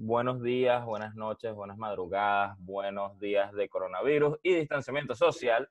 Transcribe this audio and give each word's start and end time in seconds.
buenos 0.00 0.40
días, 0.40 0.84
buenas 0.84 1.16
noches, 1.16 1.52
buenas 1.54 1.76
madrugadas, 1.76 2.56
buenos 2.60 3.18
días 3.18 3.52
de 3.52 3.68
coronavirus 3.68 4.38
y 4.44 4.54
distanciamiento 4.54 5.16
social. 5.16 5.68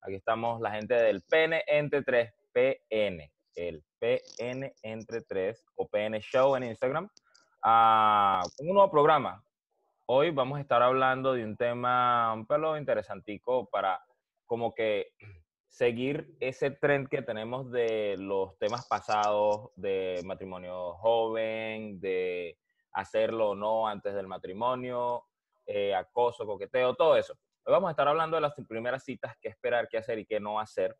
Aquí 0.00 0.16
estamos 0.16 0.60
la 0.60 0.72
gente 0.72 0.94
del 0.94 1.22
PN 1.22 1.62
entre 1.68 2.02
3, 2.02 2.34
PN, 2.52 3.32
el 3.54 3.84
PN 4.00 4.74
entre 4.82 5.22
3 5.22 5.64
o 5.76 5.86
PN 5.86 6.20
Show 6.20 6.56
en 6.56 6.64
Instagram, 6.64 7.08
a 7.62 8.42
un 8.58 8.74
nuevo 8.74 8.90
programa. 8.90 9.44
Hoy 10.06 10.32
vamos 10.32 10.58
a 10.58 10.60
estar 10.60 10.82
hablando 10.82 11.34
de 11.34 11.44
un 11.44 11.56
tema 11.56 12.34
un 12.34 12.46
pelo 12.46 12.76
interesantico 12.76 13.66
para 13.70 14.00
como 14.46 14.74
que 14.74 15.12
seguir 15.68 16.36
ese 16.40 16.72
trend 16.72 17.08
que 17.08 17.22
tenemos 17.22 17.70
de 17.70 18.16
los 18.18 18.58
temas 18.58 18.88
pasados, 18.88 19.70
de 19.76 20.20
matrimonio 20.24 20.94
joven, 20.94 22.00
de 22.00 22.58
hacerlo 22.92 23.50
o 23.50 23.54
no 23.54 23.86
antes 23.86 24.14
del 24.14 24.26
matrimonio, 24.26 25.24
eh, 25.66 25.94
acoso, 25.94 26.46
coqueteo, 26.46 26.94
todo 26.94 27.16
eso. 27.16 27.34
Hoy 27.64 27.72
vamos 27.72 27.88
a 27.88 27.90
estar 27.92 28.08
hablando 28.08 28.36
de 28.36 28.40
las 28.40 28.54
primeras 28.68 29.04
citas, 29.04 29.36
qué 29.40 29.48
esperar, 29.48 29.88
qué 29.88 29.98
hacer 29.98 30.18
y 30.18 30.26
qué 30.26 30.40
no 30.40 30.58
hacer. 30.58 30.96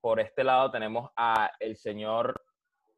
Por 0.00 0.20
este 0.20 0.44
lado 0.44 0.70
tenemos 0.70 1.10
a 1.16 1.50
el 1.60 1.76
señor, 1.76 2.44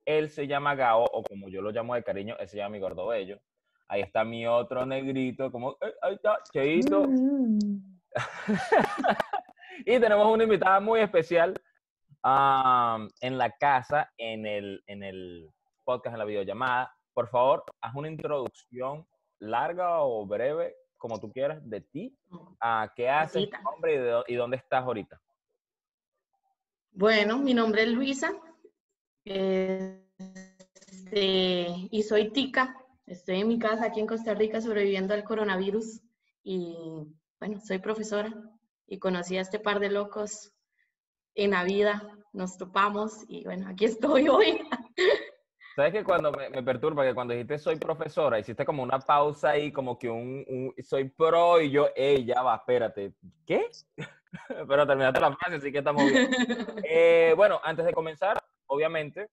él 0.04 0.30
se 0.30 0.46
llama 0.46 0.74
Gao, 0.74 1.04
o 1.04 1.22
como 1.22 1.48
yo 1.48 1.62
lo 1.62 1.70
llamo 1.70 1.94
de 1.94 2.04
cariño, 2.04 2.36
él 2.38 2.48
se 2.48 2.56
llama 2.56 2.70
mi 2.70 2.80
gordo 2.80 3.06
bello. 3.06 3.40
Ahí 3.88 4.00
está 4.02 4.24
mi 4.24 4.46
otro 4.46 4.86
negrito, 4.86 5.50
como, 5.52 5.76
ahí 6.02 6.14
está, 6.14 6.38
Cheito. 6.52 7.04
Y 9.86 9.98
tenemos 9.98 10.26
una 10.32 10.44
invitada 10.44 10.80
muy 10.80 11.00
especial 11.00 11.54
en 12.24 13.38
la 13.38 13.50
casa, 13.58 14.12
en 14.16 14.46
el, 14.46 14.82
en 14.86 15.02
el 15.02 15.50
podcast, 15.84 16.14
en 16.14 16.18
la 16.20 16.24
videollamada. 16.24 16.94
Por 17.14 17.28
favor, 17.28 17.64
haz 17.80 17.94
una 17.94 18.08
introducción 18.08 19.06
larga 19.38 20.00
o 20.00 20.26
breve, 20.26 20.76
como 20.96 21.20
tú 21.20 21.30
quieras, 21.30 21.58
de 21.68 21.80
ti, 21.80 22.16
a 22.60 22.92
qué 22.94 23.08
haces, 23.08 23.48
tu 23.48 23.62
nombre 23.62 24.24
y, 24.26 24.34
dónde 24.34 24.56
estás 24.56 24.82
ahorita. 24.82 25.20
Bueno, 26.90 27.38
mi 27.38 27.54
nombre 27.54 27.82
es 27.82 27.88
Luisa 27.88 28.32
este, 29.24 30.04
y 31.90 32.02
soy 32.02 32.30
tica. 32.30 32.76
Estoy 33.06 33.40
en 33.40 33.48
mi 33.48 33.58
casa 33.58 33.86
aquí 33.86 34.00
en 34.00 34.06
Costa 34.06 34.34
Rica 34.34 34.60
sobreviviendo 34.60 35.14
al 35.14 35.24
coronavirus 35.24 36.00
y 36.42 36.76
bueno, 37.38 37.60
soy 37.60 37.78
profesora 37.78 38.32
y 38.86 38.98
conocí 38.98 39.36
a 39.36 39.42
este 39.42 39.58
par 39.58 39.80
de 39.80 39.90
locos 39.90 40.52
en 41.34 41.50
la 41.50 41.64
vida, 41.64 42.08
nos 42.32 42.56
topamos 42.56 43.24
y 43.28 43.44
bueno, 43.44 43.68
aquí 43.68 43.86
estoy 43.86 44.28
hoy. 44.28 44.60
¿Sabes 45.74 45.92
que 45.92 46.04
cuando 46.04 46.30
me, 46.30 46.62
perturba 46.62 47.04
que 47.04 47.14
cuando 47.14 47.34
dijiste 47.34 47.58
soy 47.58 47.76
profesora, 47.76 48.38
hiciste 48.38 48.64
como 48.64 48.82
una 48.82 49.00
pausa 49.00 49.50
ahí, 49.50 49.72
como 49.72 49.98
que 49.98 50.08
un, 50.08 50.72
soy 50.84 51.08
pro 51.08 51.60
y 51.60 51.70
yo, 51.70 51.88
ey, 51.96 52.24
ya 52.24 52.42
va, 52.42 52.56
espérate, 52.56 53.12
¿qué? 53.44 53.66
Pero 54.68 54.86
terminaste 54.86 55.20
la 55.20 55.34
frase, 55.36 55.56
así 55.56 55.72
que 55.72 55.78
estamos 55.78 56.04
bien. 56.04 56.30
Eh, 56.84 57.34
bueno, 57.36 57.60
antes 57.64 57.84
de 57.86 57.92
comenzar, 57.92 58.40
obviamente, 58.66 59.30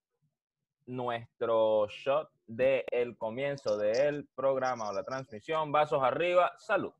nuestro 0.86 1.86
shot 1.88 2.28
del 2.46 2.84
el 2.90 3.16
comienzo 3.16 3.76
del 3.76 4.26
programa 4.34 4.88
o 4.88 4.92
la 4.92 5.04
transmisión, 5.04 5.70
vasos 5.70 6.02
arriba, 6.02 6.52
salud. 6.58 6.92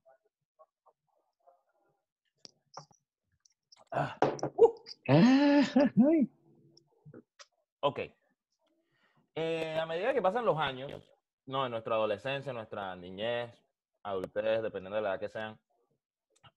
Ah. 3.90 4.16
Ok. 7.84 7.98
Eh, 9.34 9.78
a 9.80 9.86
medida 9.86 10.12
que 10.12 10.22
pasan 10.22 10.44
los 10.44 10.58
años, 10.58 10.90
no, 11.46 11.64
en 11.64 11.72
nuestra 11.72 11.94
adolescencia, 11.94 12.52
nuestra 12.52 12.94
niñez, 12.96 13.50
adultez, 14.02 14.62
dependiendo 14.62 14.96
de 14.96 15.02
la 15.02 15.10
edad 15.10 15.20
que 15.20 15.28
sean, 15.28 15.58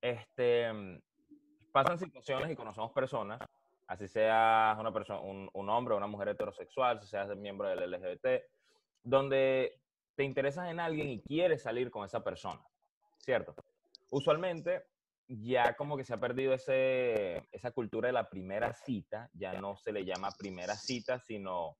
este, 0.01 1.01
pasan 1.71 1.97
situaciones 1.97 2.51
y 2.51 2.55
conocemos 2.55 2.91
personas, 2.91 3.39
así 3.87 4.07
sea 4.07 4.75
una 4.79 4.91
persona, 4.91 5.19
un, 5.19 5.49
un 5.53 5.69
hombre 5.69 5.93
o 5.93 5.97
una 5.97 6.07
mujer 6.07 6.29
heterosexual, 6.29 7.01
si 7.01 7.07
seas 7.07 7.35
miembro 7.35 7.67
del 7.69 7.91
LGBT, 7.91 8.43
donde 9.03 9.79
te 10.15 10.23
interesas 10.23 10.69
en 10.69 10.79
alguien 10.79 11.09
y 11.09 11.21
quieres 11.21 11.61
salir 11.61 11.91
con 11.91 12.05
esa 12.05 12.23
persona, 12.23 12.61
¿cierto? 13.17 13.55
Usualmente 14.11 14.85
ya 15.27 15.75
como 15.75 15.97
que 15.97 16.03
se 16.03 16.13
ha 16.13 16.19
perdido 16.19 16.53
ese, 16.53 17.47
esa 17.51 17.71
cultura 17.71 18.07
de 18.07 18.13
la 18.13 18.29
primera 18.29 18.73
cita, 18.73 19.29
ya 19.33 19.53
no 19.53 19.75
se 19.75 19.91
le 19.91 20.05
llama 20.05 20.29
primera 20.37 20.75
cita, 20.75 21.19
sino, 21.19 21.77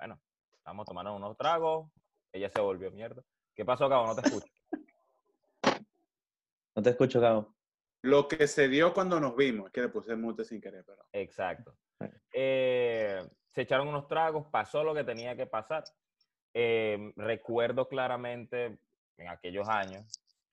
bueno, 0.00 0.20
estamos 0.56 0.86
tomando 0.86 1.14
unos 1.14 1.36
tragos, 1.36 1.90
ella 2.32 2.48
se 2.48 2.60
volvió 2.60 2.90
mierda. 2.90 3.22
¿Qué 3.54 3.64
pasó, 3.64 3.88
Gabo? 3.88 4.06
No 4.06 4.14
te 4.16 4.22
escucho. 4.28 4.52
No 6.76 6.84
te 6.84 6.90
escucho, 6.90 7.20
Gabo. 7.20 7.52
Lo 8.02 8.28
que 8.28 8.46
se 8.46 8.68
dio 8.68 8.94
cuando 8.94 9.18
nos 9.18 9.36
vimos, 9.36 9.66
es 9.66 9.72
que 9.72 9.82
le 9.82 9.88
puse 9.88 10.14
mute 10.14 10.44
sin 10.44 10.60
querer, 10.60 10.84
pero... 10.86 11.04
Exacto. 11.12 11.76
Eh, 12.32 13.28
se 13.50 13.62
echaron 13.62 13.88
unos 13.88 14.06
tragos, 14.06 14.46
pasó 14.46 14.84
lo 14.84 14.94
que 14.94 15.02
tenía 15.02 15.36
que 15.36 15.46
pasar. 15.46 15.82
Eh, 16.54 17.12
recuerdo 17.16 17.88
claramente 17.88 18.78
en 19.18 19.28
aquellos 19.28 19.68
años 19.68 20.06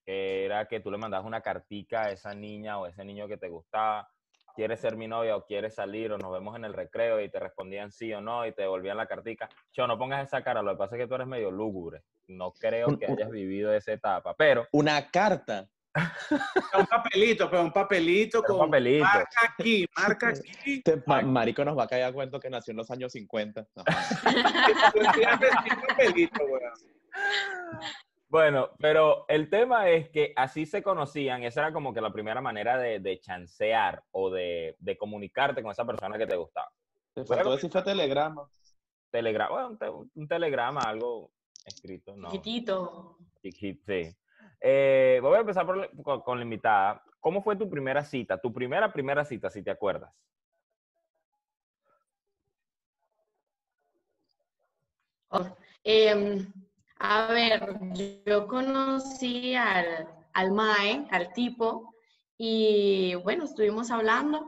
que 0.04 0.46
era 0.46 0.68
que 0.68 0.80
tú 0.80 0.90
le 0.90 0.98
mandabas 0.98 1.28
una 1.28 1.42
cartica 1.42 2.06
a 2.06 2.12
esa 2.12 2.34
niña 2.34 2.80
o 2.80 2.88
ese 2.88 3.06
niño 3.06 3.28
que 3.28 3.38
te 3.38 3.48
gustaba, 3.48 4.10
quieres 4.58 4.80
ser 4.80 4.98
mi 4.98 5.08
novia 5.08 5.36
o 5.36 5.46
quieres 5.46 5.76
salir 5.76 6.12
o 6.12 6.18
nos 6.18 6.34
vemos 6.34 6.56
en 6.56 6.66
el 6.66 6.74
recreo 6.74 7.22
y 7.22 7.30
te 7.30 7.40
respondían 7.40 7.92
sí 7.92 8.12
o 8.12 8.20
no 8.20 8.48
y 8.48 8.54
te 8.54 8.64
devolvían 8.64 8.98
la 8.98 9.06
cartica. 9.06 9.48
Yo 9.72 9.86
no 9.86 10.00
pongas 10.00 10.28
esa 10.28 10.44
cara, 10.44 10.64
lo 10.64 10.72
que 10.72 10.78
pasa 10.78 10.96
es 10.96 11.04
que 11.04 11.08
tú 11.08 11.14
eres 11.14 11.28
medio 11.28 11.52
lúgubre. 11.52 12.02
No 12.28 12.52
creo 12.52 12.98
que 12.98 13.06
hayas 13.06 13.30
vivido 13.30 13.72
esa 13.72 13.94
etapa, 13.94 14.34
pero... 14.36 14.68
Una 14.72 15.12
carta. 15.12 15.70
un 16.78 16.88
papelito, 16.88 17.50
pero 17.50 17.62
un 17.62 17.72
papelito 17.72 18.42
con 18.42 18.56
un 18.56 18.66
papelito. 18.66 19.06
marca 19.06 19.40
aquí, 19.48 19.86
marca 19.96 20.30
aquí. 20.30 20.84
marico 21.26 21.64
nos 21.64 21.78
va 21.78 21.84
a 21.84 21.88
caer 21.88 22.06
a 22.06 22.12
cuento 22.12 22.40
que 22.40 22.50
nació 22.50 22.72
en 22.72 22.78
los 22.78 22.90
años 22.90 23.12
50. 23.12 23.68
papelito, 25.88 26.40
bueno, 28.30 28.72
pero 28.80 29.26
el 29.30 29.50
tema 29.50 29.90
es 29.90 30.10
que 30.10 30.34
así 30.36 30.66
se 30.66 30.84
conocían, 30.84 31.44
esa 31.44 31.62
era 31.62 31.74
como 31.74 31.94
que 31.94 32.02
la 32.02 32.12
primera 32.12 32.42
manera 32.42 32.78
de, 32.78 33.20
chancear 33.22 34.04
o 34.12 34.30
de, 34.30 34.76
comunicarte 35.00 35.62
con 35.62 35.72
esa 35.72 35.86
persona 35.86 36.18
que 36.18 36.28
te 36.28 36.36
gustaba. 36.36 36.70
Te 37.14 37.24
faltó 37.24 37.52
decir 37.52 37.72
fue 37.72 37.82
telegrama. 37.82 38.50
Telegrama, 39.10 39.78
bueno, 39.78 40.10
un, 40.14 40.28
telegrama, 40.28 40.82
algo 40.82 41.32
escrito, 41.66 42.18
¿no? 42.18 42.30
Chiquitito. 42.30 43.18
Chiquito, 43.42 43.84
sí. 43.88 44.16
Eh, 44.60 45.20
voy 45.22 45.38
a 45.38 45.40
empezar 45.40 45.66
con, 45.66 46.38
la 46.38 46.44
invitada. 46.44 47.02
¿Cómo 47.22 47.42
fue 47.42 47.56
tu 47.56 47.70
primera 47.70 48.04
cita? 48.04 48.40
Tu 48.40 48.52
primera, 48.52 48.92
primera 48.92 49.24
cita, 49.24 49.50
si 49.50 49.64
te 49.64 49.72
acuerdas. 49.72 50.14
Oh, 55.30 55.46
eh, 55.84 56.46
a 57.00 57.28
ver, 57.28 57.80
yo 58.26 58.48
conocí 58.48 59.56
al, 59.56 60.08
al 60.34 60.52
Mae, 60.52 61.08
al 61.12 61.34
tipo, 61.34 61.94
y 62.38 63.16
bueno, 63.16 63.46
estuvimos 63.46 63.92
hablando 63.92 64.48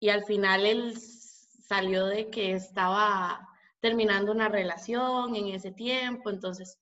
y 0.00 0.10
al 0.10 0.24
final 0.24 0.64
él 0.64 0.94
salió 0.98 2.06
de 2.06 2.30
que 2.30 2.52
estaba 2.52 3.48
terminando 3.80 4.32
una 4.32 4.48
relación 4.48 5.34
en 5.36 5.48
ese 5.48 5.72
tiempo, 5.72 6.30
entonces, 6.30 6.78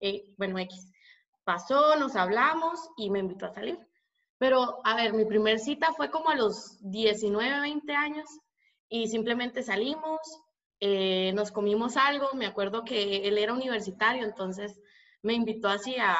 eh, 0.00 0.34
bueno, 0.36 0.58
X, 0.58 0.92
pasó, 1.44 1.96
nos 1.96 2.16
hablamos 2.16 2.90
y 2.96 3.10
me 3.10 3.20
invitó 3.20 3.46
a 3.46 3.54
salir. 3.54 3.78
Pero, 4.38 4.80
a 4.84 4.96
ver, 4.96 5.14
mi 5.14 5.24
primer 5.24 5.58
cita 5.58 5.92
fue 5.94 6.10
como 6.10 6.28
a 6.28 6.36
los 6.36 6.78
19, 6.80 7.60
20 7.60 7.94
años 7.94 8.28
y 8.88 9.08
simplemente 9.08 9.62
salimos, 9.62 10.20
eh, 10.80 11.32
nos 11.34 11.50
comimos 11.52 11.96
algo, 11.96 12.28
me 12.34 12.46
acuerdo 12.46 12.84
que 12.84 13.26
él 13.28 13.38
era 13.38 13.52
universitario, 13.52 14.24
entonces 14.24 14.80
me 15.22 15.34
invitó 15.34 15.68
así 15.68 15.96
a 15.98 16.16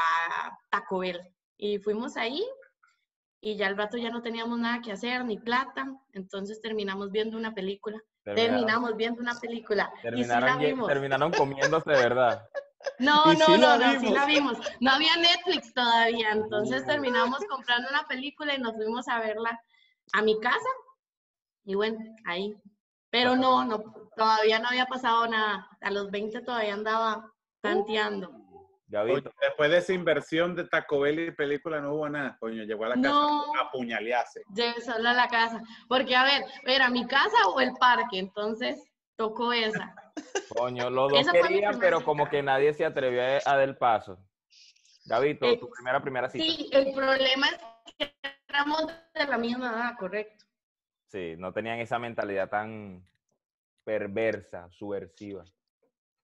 Taco 0.70 0.98
Bell 0.98 1.20
y 1.56 1.78
fuimos 1.78 2.16
ahí 2.16 2.42
y 3.40 3.56
ya 3.56 3.66
al 3.66 3.76
rato 3.76 3.96
ya 3.96 4.10
no 4.10 4.22
teníamos 4.22 4.58
nada 4.58 4.80
que 4.80 4.92
hacer, 4.92 5.24
ni 5.24 5.38
plata, 5.38 5.86
entonces 6.12 6.60
terminamos 6.60 7.12
viendo 7.12 7.36
una 7.36 7.54
película. 7.54 8.02
Terminamos 8.24 8.96
viendo 8.96 9.20
una 9.20 9.38
película. 9.38 9.92
Terminaron, 10.02 10.60
y 10.60 10.86
terminaron 10.86 11.32
comiéndose 11.32 11.90
verdad. 11.90 12.42
No, 13.00 13.34
no, 13.34 13.56
no, 13.58 13.78
no, 13.78 14.00
sí 14.00 14.10
la 14.10 14.26
vimos. 14.26 14.58
No 14.80 14.92
había 14.92 15.16
Netflix 15.16 15.74
todavía, 15.74 16.30
entonces 16.30 16.86
terminamos 16.86 17.40
comprando 17.48 17.88
una 17.90 18.06
película 18.06 18.54
y 18.54 18.60
nos 18.60 18.76
fuimos 18.76 19.08
a 19.08 19.18
verla 19.18 19.60
a 20.12 20.22
mi 20.22 20.38
casa. 20.38 20.68
Y 21.64 21.74
bueno, 21.74 21.98
ahí 22.26 22.54
pero 23.16 23.34
no, 23.34 23.64
no, 23.64 23.82
todavía 24.14 24.58
no 24.58 24.68
había 24.68 24.84
pasado 24.84 25.26
nada. 25.26 25.66
A 25.80 25.90
los 25.90 26.10
20 26.10 26.42
todavía 26.42 26.74
andaba 26.74 27.32
tanteando. 27.62 28.30
después 28.86 29.70
de 29.70 29.78
esa 29.78 29.94
inversión 29.94 30.54
de 30.54 30.64
Taco 30.68 31.00
Bell 31.00 31.18
y 31.20 31.30
película 31.30 31.80
no 31.80 31.94
hubo 31.94 32.08
nada. 32.10 32.36
Coño, 32.38 32.64
llegó 32.64 32.84
a 32.84 32.88
la 32.90 32.94
casa 32.96 33.16
a 33.16 33.60
apuñalearse. 33.68 34.42
Llegué 34.54 34.82
solo 34.82 35.08
a 35.08 35.14
la 35.14 35.28
casa. 35.28 35.62
Porque, 35.88 36.14
a 36.14 36.24
ver, 36.24 36.44
¿era 36.66 36.90
mi 36.90 37.06
casa 37.06 37.48
o 37.48 37.58
el 37.60 37.72
parque? 37.80 38.18
Entonces, 38.18 38.84
tocó 39.16 39.54
esa. 39.54 39.94
Coño, 40.58 40.90
los 40.90 41.10
dos 41.10 41.26
querían, 41.32 41.78
pero 41.78 42.04
como 42.04 42.28
que 42.28 42.42
nadie 42.42 42.74
se 42.74 42.84
atrevió 42.84 43.22
a, 43.22 43.50
a 43.50 43.56
del 43.56 43.78
paso. 43.78 44.18
Gabito, 45.06 45.46
Eh, 45.46 45.56
tu 45.56 45.70
primera, 45.70 46.02
primera 46.02 46.28
cita. 46.28 46.44
Sí, 46.44 46.68
el 46.70 46.92
problema 46.92 47.46
es 47.46 47.94
que 47.96 48.14
éramos 48.46 48.86
de 49.14 49.24
la 49.24 49.38
misma 49.38 49.70
edad, 49.70 49.92
correcto. 49.98 50.45
Sí, 51.06 51.34
no 51.38 51.52
tenían 51.52 51.78
esa 51.78 51.98
mentalidad 51.98 52.48
tan 52.48 53.04
perversa, 53.84 54.68
subversiva. 54.70 55.44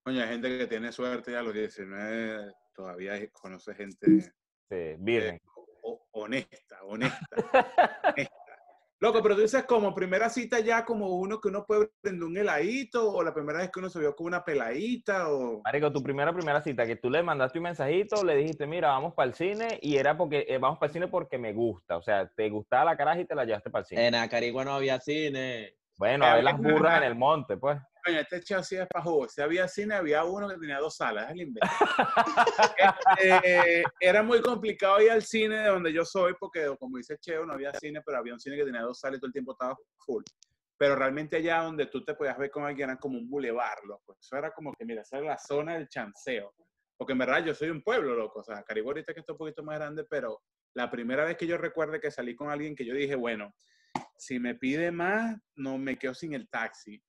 Coño, 0.02 0.22
hay 0.22 0.28
gente 0.28 0.58
que 0.58 0.66
tiene 0.66 0.90
suerte 0.90 1.32
ya 1.32 1.40
a 1.40 1.42
los 1.42 1.54
19 1.54 2.52
todavía 2.74 3.30
conoce 3.30 3.74
gente 3.74 4.20
Sí, 4.68 4.96
virgen. 4.98 5.40
honesta, 6.12 6.82
honesta, 6.84 7.36
honesta. 8.16 8.41
Loco, 9.02 9.20
pero 9.20 9.34
tú 9.34 9.40
dices 9.40 9.64
como 9.64 9.92
primera 9.96 10.30
cita 10.30 10.60
ya 10.60 10.84
como 10.84 11.08
uno 11.16 11.40
que 11.40 11.48
uno 11.48 11.66
puede 11.66 11.90
prender 12.00 12.22
un 12.22 12.36
heladito 12.36 13.10
o 13.10 13.24
la 13.24 13.34
primera 13.34 13.58
vez 13.58 13.68
que 13.72 13.80
uno 13.80 13.88
se 13.90 13.98
vio 13.98 14.14
con 14.14 14.28
una 14.28 14.44
peladita 14.44 15.28
o... 15.28 15.60
Marico, 15.64 15.90
tu 15.90 16.00
primera, 16.04 16.32
primera 16.32 16.62
cita, 16.62 16.86
que 16.86 16.94
tú 16.94 17.10
le 17.10 17.20
mandaste 17.20 17.58
un 17.58 17.64
mensajito, 17.64 18.22
le 18.22 18.36
dijiste, 18.36 18.64
mira, 18.64 18.90
vamos 18.90 19.12
para 19.14 19.26
el 19.26 19.34
cine, 19.34 19.76
y 19.82 19.96
era 19.96 20.16
porque, 20.16 20.46
eh, 20.48 20.58
vamos 20.58 20.78
para 20.78 20.86
el 20.86 20.92
cine 20.92 21.08
porque 21.08 21.36
me 21.36 21.52
gusta. 21.52 21.96
O 21.96 22.02
sea, 22.02 22.28
te 22.28 22.48
gustaba 22.48 22.84
la 22.84 22.96
caraja 22.96 23.18
y 23.18 23.24
te 23.24 23.34
la 23.34 23.44
llevaste 23.44 23.70
para 23.70 23.80
el 23.80 23.86
cine. 23.86 24.06
En 24.06 24.14
Acarigua 24.14 24.64
no 24.64 24.74
había 24.74 25.00
cine. 25.00 25.74
Bueno, 25.98 26.24
a 26.24 26.36
ver 26.36 26.44
las 26.44 26.56
burras 26.56 26.98
en 26.98 27.02
el 27.02 27.16
monte, 27.16 27.56
pues. 27.56 27.80
Coño, 28.04 28.18
este 28.18 28.40
chavo 28.40 28.64
sí 28.64 28.76
es 28.76 28.86
pajugo. 28.88 29.28
Si 29.28 29.40
había 29.40 29.68
cine, 29.68 29.94
había 29.94 30.24
uno 30.24 30.48
que 30.48 30.56
tenía 30.56 30.78
dos 30.78 30.96
salas. 30.96 31.26
Es 31.26 31.32
el 31.32 31.40
invento. 31.42 31.68
Este, 33.18 33.84
era 34.00 34.22
muy 34.22 34.40
complicado 34.40 35.00
ir 35.00 35.10
al 35.10 35.22
cine 35.22 35.58
de 35.58 35.68
donde 35.68 35.92
yo 35.92 36.04
soy, 36.04 36.34
porque 36.38 36.74
como 36.78 36.96
dice 36.96 37.16
Cheo, 37.18 37.46
no 37.46 37.52
había 37.52 37.72
cine, 37.74 38.00
pero 38.04 38.18
había 38.18 38.32
un 38.32 38.40
cine 38.40 38.56
que 38.56 38.64
tenía 38.64 38.82
dos 38.82 38.98
salas 38.98 39.18
y 39.18 39.20
todo 39.20 39.28
el 39.28 39.32
tiempo 39.32 39.52
estaba 39.52 39.76
full. 39.98 40.24
Pero 40.76 40.96
realmente 40.96 41.36
allá 41.36 41.62
donde 41.62 41.86
tú 41.86 42.04
te 42.04 42.14
podías 42.14 42.36
ver 42.38 42.50
con 42.50 42.64
alguien 42.64 42.90
era 42.90 42.98
como 42.98 43.18
un 43.18 43.28
bulevar, 43.30 43.78
loco. 43.84 44.16
Eso 44.20 44.36
era 44.36 44.50
como 44.50 44.72
que, 44.72 44.84
mira, 44.84 45.02
esa 45.02 45.18
era 45.18 45.26
la 45.26 45.38
zona 45.38 45.74
del 45.74 45.88
chanceo. 45.88 46.54
Porque 46.96 47.12
en 47.12 47.18
verdad 47.18 47.44
yo 47.44 47.54
soy 47.54 47.70
un 47.70 47.82
pueblo, 47.82 48.14
loco. 48.14 48.40
O 48.40 48.44
sea, 48.44 48.62
Caribe 48.64 48.88
ahorita 48.88 49.14
que 49.14 49.20
está 49.20 49.32
un 49.32 49.38
poquito 49.38 49.62
más 49.62 49.78
grande, 49.78 50.04
pero 50.04 50.42
la 50.74 50.90
primera 50.90 51.24
vez 51.24 51.36
que 51.36 51.46
yo 51.46 51.56
recuerde 51.56 52.00
que 52.00 52.10
salí 52.10 52.34
con 52.34 52.50
alguien 52.50 52.74
que 52.74 52.84
yo 52.84 52.94
dije, 52.94 53.14
bueno, 53.14 53.54
si 54.16 54.38
me 54.38 54.54
pide 54.54 54.90
más, 54.90 55.36
no 55.56 55.78
me 55.78 55.98
quedo 55.98 56.14
sin 56.14 56.34
el 56.34 56.48
taxi. 56.48 57.02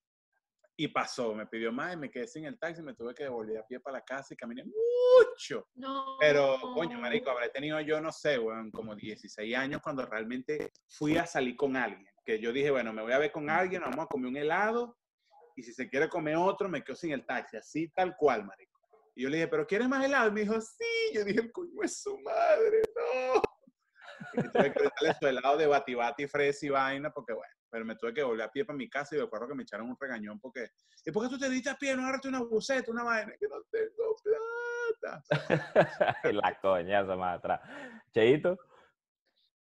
Y 0.76 0.88
pasó, 0.88 1.36
me 1.36 1.46
pidió 1.46 1.72
más 1.72 1.94
y 1.94 1.98
me 1.98 2.10
quedé 2.10 2.28
sin 2.28 2.46
el 2.46 2.58
taxi, 2.58 2.82
me 2.82 2.96
tuve 2.96 3.14
que 3.14 3.24
devolver 3.24 3.60
a 3.60 3.68
pie 3.68 3.80
para 3.80 3.98
la 3.98 4.04
casa 4.04 4.34
y 4.34 4.38
caminé 4.38 4.64
mucho. 4.64 5.68
No. 5.76 6.18
Pero, 6.20 6.60
coño, 6.74 7.00
marico, 7.00 7.30
habré 7.30 7.50
tenido 7.50 7.80
yo, 7.82 8.02
no 8.02 8.12
sé, 8.12 8.40
weón, 8.40 8.72
como 8.72 8.96
16 8.96 9.56
años 9.56 9.82
cuando 9.84 10.06
realmente 10.06 10.72
fui 10.88 11.18
a 11.18 11.28
salir 11.28 11.56
con 11.56 11.78
alguien. 11.78 12.12
Que 12.26 12.40
yo 12.40 12.52
dije, 12.52 12.72
bueno, 12.72 12.92
me 12.92 13.04
voy 13.04 13.14
a 13.14 13.20
ver 13.20 13.32
con 13.32 13.50
alguien, 13.50 13.84
vamos 13.84 14.06
a 14.06 14.08
comer 14.08 14.30
un 14.30 14.38
helado 14.38 14.98
y 15.56 15.64
si 15.64 15.74
se 15.74 15.90
quiere 15.90 16.10
comer 16.10 16.36
otro, 16.38 16.68
me 16.70 16.84
quedo 16.84 16.96
sin 16.96 17.12
el 17.12 17.26
taxi. 17.26 17.58
Así 17.58 17.90
tal 17.90 18.16
cual, 18.18 18.46
marico. 18.46 18.80
Y 19.16 19.24
yo 19.24 19.30
le 19.30 19.38
dije, 19.38 19.48
¿pero 19.48 19.68
quieres 19.68 19.88
más 19.88 20.04
helado? 20.04 20.30
Y 20.30 20.32
me 20.32 20.42
dijo, 20.42 20.60
sí. 20.60 21.14
Yo 21.14 21.24
dije, 21.24 21.42
el 21.42 21.52
coño 21.52 21.84
es 21.84 22.02
su 22.02 22.18
madre, 22.20 22.82
no. 22.96 23.42
Y 24.34 24.52
tuve 24.52 24.74
que 24.74 24.84
darle 24.84 25.16
su 25.20 25.28
helado 25.28 25.58
de 25.58 25.68
bati 25.68 25.94
bati, 25.94 26.28
fresa 26.28 26.66
y 26.66 26.70
vaina, 26.70 27.12
porque 27.12 27.34
bueno, 27.34 27.54
pero 27.74 27.86
me 27.86 27.96
tuve 27.96 28.14
que 28.14 28.22
volver 28.22 28.46
a 28.46 28.52
pie 28.52 28.66
para 28.66 28.78
mi 28.78 28.88
casa 28.88 29.16
y 29.16 29.18
me 29.18 29.24
acuerdo 29.24 29.48
que 29.48 29.56
me 29.56 29.64
echaron 29.64 29.90
un 29.90 29.98
regañón 30.00 30.40
porque, 30.40 30.70
¿y 31.04 31.12
por 31.12 31.24
qué 31.24 31.30
tú 31.30 31.40
te 31.40 31.50
diste 31.50 31.72
a 31.72 31.76
pie? 31.76 31.96
No 31.96 32.04
agarraste 32.04 32.28
una 32.28 32.44
buceta, 32.44 32.92
una 32.92 33.02
vaina, 33.02 33.34
que 33.40 33.48
no 33.48 33.56
tengo 33.72 34.16
plata. 35.02 35.24
la 36.32 36.60
coñaza 36.62 37.16
más 37.16 37.40
atrás. 37.40 37.62
Cheito, 38.14 38.60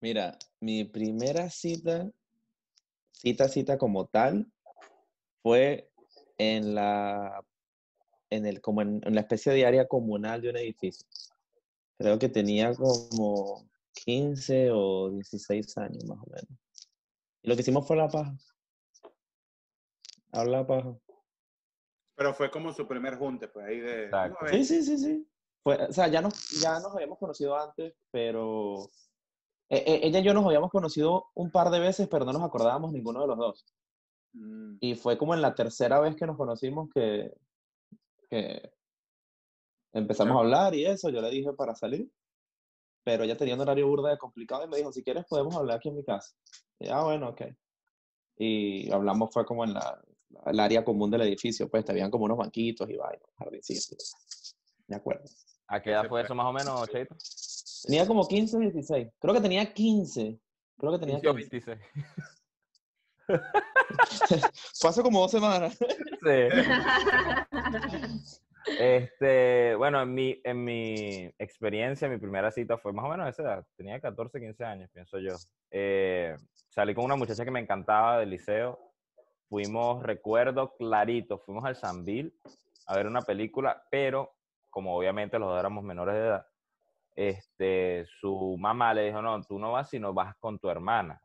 Mira, 0.02 0.38
mi 0.60 0.84
primera 0.84 1.50
cita, 1.50 2.12
cita, 3.14 3.48
cita 3.48 3.78
como 3.78 4.06
tal, 4.08 4.52
fue 5.42 5.90
en 6.38 6.76
la, 6.76 7.42
en 8.30 8.46
el, 8.46 8.60
como 8.60 8.82
en, 8.82 9.00
en 9.06 9.16
la 9.16 9.22
especie 9.22 9.54
de 9.54 9.66
área 9.66 9.88
comunal 9.88 10.42
de 10.42 10.50
un 10.50 10.58
edificio. 10.58 11.08
Creo 11.98 12.20
que 12.20 12.28
tenía 12.28 12.76
como 12.76 13.66
15 13.94 14.72
o 14.74 15.10
16 15.10 15.78
años 15.78 16.04
más 16.04 16.20
o 16.20 16.30
menos. 16.30 16.64
Y 17.44 17.50
lo 17.50 17.56
que 17.56 17.62
hicimos 17.62 17.86
fue 17.86 17.98
la 17.98 18.08
paja. 18.08 18.34
Hablar 20.32 20.66
paja. 20.66 20.98
Pero 22.16 22.34
fue 22.34 22.50
como 22.50 22.74
su 22.74 22.88
primer 22.88 23.18
junte, 23.18 23.48
pues 23.48 23.66
ahí 23.68 23.80
de... 23.80 24.10
Sí, 24.50 24.66
sí, 24.66 24.84
sí, 24.84 24.98
sí. 24.98 25.28
Fue, 25.62 25.76
o 25.76 25.92
sea, 25.92 26.08
ya 26.08 26.22
nos, 26.22 26.62
ya 26.62 26.80
nos 26.80 26.94
habíamos 26.94 27.18
conocido 27.20 27.58
antes, 27.58 27.94
pero 28.12 28.90
e- 29.70 29.78
e- 29.78 30.08
ella 30.08 30.20
y 30.20 30.24
yo 30.24 30.34
nos 30.34 30.46
habíamos 30.46 30.70
conocido 30.70 31.28
un 31.36 31.52
par 31.52 31.70
de 31.70 31.80
veces, 31.80 32.08
pero 32.10 32.26
no 32.26 32.34
nos 32.34 32.44
acordábamos 32.44 32.92
ninguno 32.92 33.22
de 33.22 33.28
los 33.28 33.38
dos. 33.38 33.66
Mm. 34.34 34.78
Y 34.80 34.96
fue 34.96 35.18
como 35.18 35.34
en 35.34 35.42
la 35.42 35.56
tercera 35.56 36.00
vez 36.00 36.16
que 36.16 36.26
nos 36.26 36.38
conocimos 36.38 36.90
que, 36.94 37.32
que 38.30 38.74
empezamos 39.94 40.36
a 40.36 40.40
hablar 40.40 40.76
y 40.76 40.86
eso, 40.86 41.10
yo 41.10 41.22
le 41.22 41.30
dije 41.30 41.54
para 41.54 41.76
salir, 41.76 42.10
pero 43.04 43.24
ella 43.24 43.38
tenía 43.38 43.56
un 43.56 43.62
horario 43.62 43.88
burda 43.88 44.10
de 44.10 44.18
complicado 44.18 44.66
y 44.66 44.68
me 44.68 44.78
dijo, 44.78 44.92
si 44.92 45.04
quieres 45.04 45.26
podemos 45.26 45.56
hablar 45.56 45.78
aquí 45.78 45.90
en 45.90 45.96
mi 45.96 46.04
casa. 46.04 46.34
Y, 46.80 46.90
ah, 46.90 47.04
bueno, 47.04 47.30
ok. 47.30 47.42
Y 48.38 48.92
hablamos, 48.92 49.32
fue 49.32 49.46
como 49.46 49.64
en 49.64 49.74
la, 49.74 50.02
el 50.46 50.60
área 50.60 50.84
común 50.84 51.10
del 51.12 51.22
edificio, 51.22 51.70
pues, 51.70 51.86
te 51.86 51.92
habían 51.92 52.12
como 52.12 52.26
unos 52.26 52.38
banquitos 52.38 52.90
y 52.90 52.96
vainas, 52.96 53.30
jardincitos. 53.38 54.16
Me 54.88 54.96
acuerdo. 54.96 55.26
¿a 55.68 55.82
qué 55.82 55.92
edad 55.92 56.08
fue 56.08 56.22
eso 56.22 56.36
más 56.36 56.46
o 56.46 56.54
menos, 56.54 56.90
Cheito? 56.90 57.16
Tenía 57.86 58.08
como 58.08 58.28
15, 58.28 58.60
16. 58.60 59.08
Creo 59.20 59.34
que 59.34 59.42
tenía 59.42 59.74
15. 59.74 60.40
Creo 60.78 60.92
que 60.92 61.00
tenía 61.00 61.16
15 61.16 61.30
o 61.30 61.36
15. 61.36 61.60
26. 61.60 61.80
Fue 64.80 64.90
hace 64.90 65.02
como 65.02 65.22
dos 65.22 65.32
semanas. 65.32 65.78
Sí. 65.78 65.86
Este, 68.66 69.76
bueno, 69.76 70.02
en 70.02 70.14
mi, 70.14 70.42
en 70.44 70.64
mi 70.64 71.34
experiencia, 71.38 72.08
mi 72.08 72.18
primera 72.18 72.52
cita 72.52 72.78
fue 72.78 72.94
más 72.94 73.06
o 73.06 73.10
menos 73.10 73.28
esa 73.28 73.44
edad. 73.44 73.66
Tenía 73.76 74.00
14, 74.00 74.40
15 74.40 74.64
años, 74.64 74.90
pienso 74.92 75.20
yo. 75.20 75.36
Eh, 75.72 76.36
salí 76.70 76.96
con 76.96 77.06
una 77.06 77.16
muchacha 77.16 77.44
que 77.44 77.52
me 77.52 77.60
encantaba 77.60 78.20
del 78.20 78.30
liceo. 78.30 78.80
Fuimos, 79.50 80.02
recuerdo 80.04 80.76
clarito, 80.76 81.38
fuimos 81.40 81.66
al 81.66 81.76
Sanville 81.76 82.34
a 82.88 82.96
ver 82.96 83.08
una 83.08 83.22
película, 83.22 83.84
pero 83.90 84.36
como 84.70 84.98
obviamente 84.98 85.38
los 85.38 85.50
dos 85.50 85.60
éramos 85.60 85.84
menores 85.84 86.16
de 86.16 86.22
edad, 86.22 86.48
este, 87.16 88.06
su 88.20 88.58
mamá 88.58 88.94
le 88.94 89.06
dijo, 89.06 89.22
no, 89.22 89.40
tú 89.44 89.60
no 89.60 89.72
vas, 89.72 89.90
sino 89.90 90.14
vas 90.14 90.36
con 90.38 90.58
tu 90.58 90.70
hermana. 90.70 91.22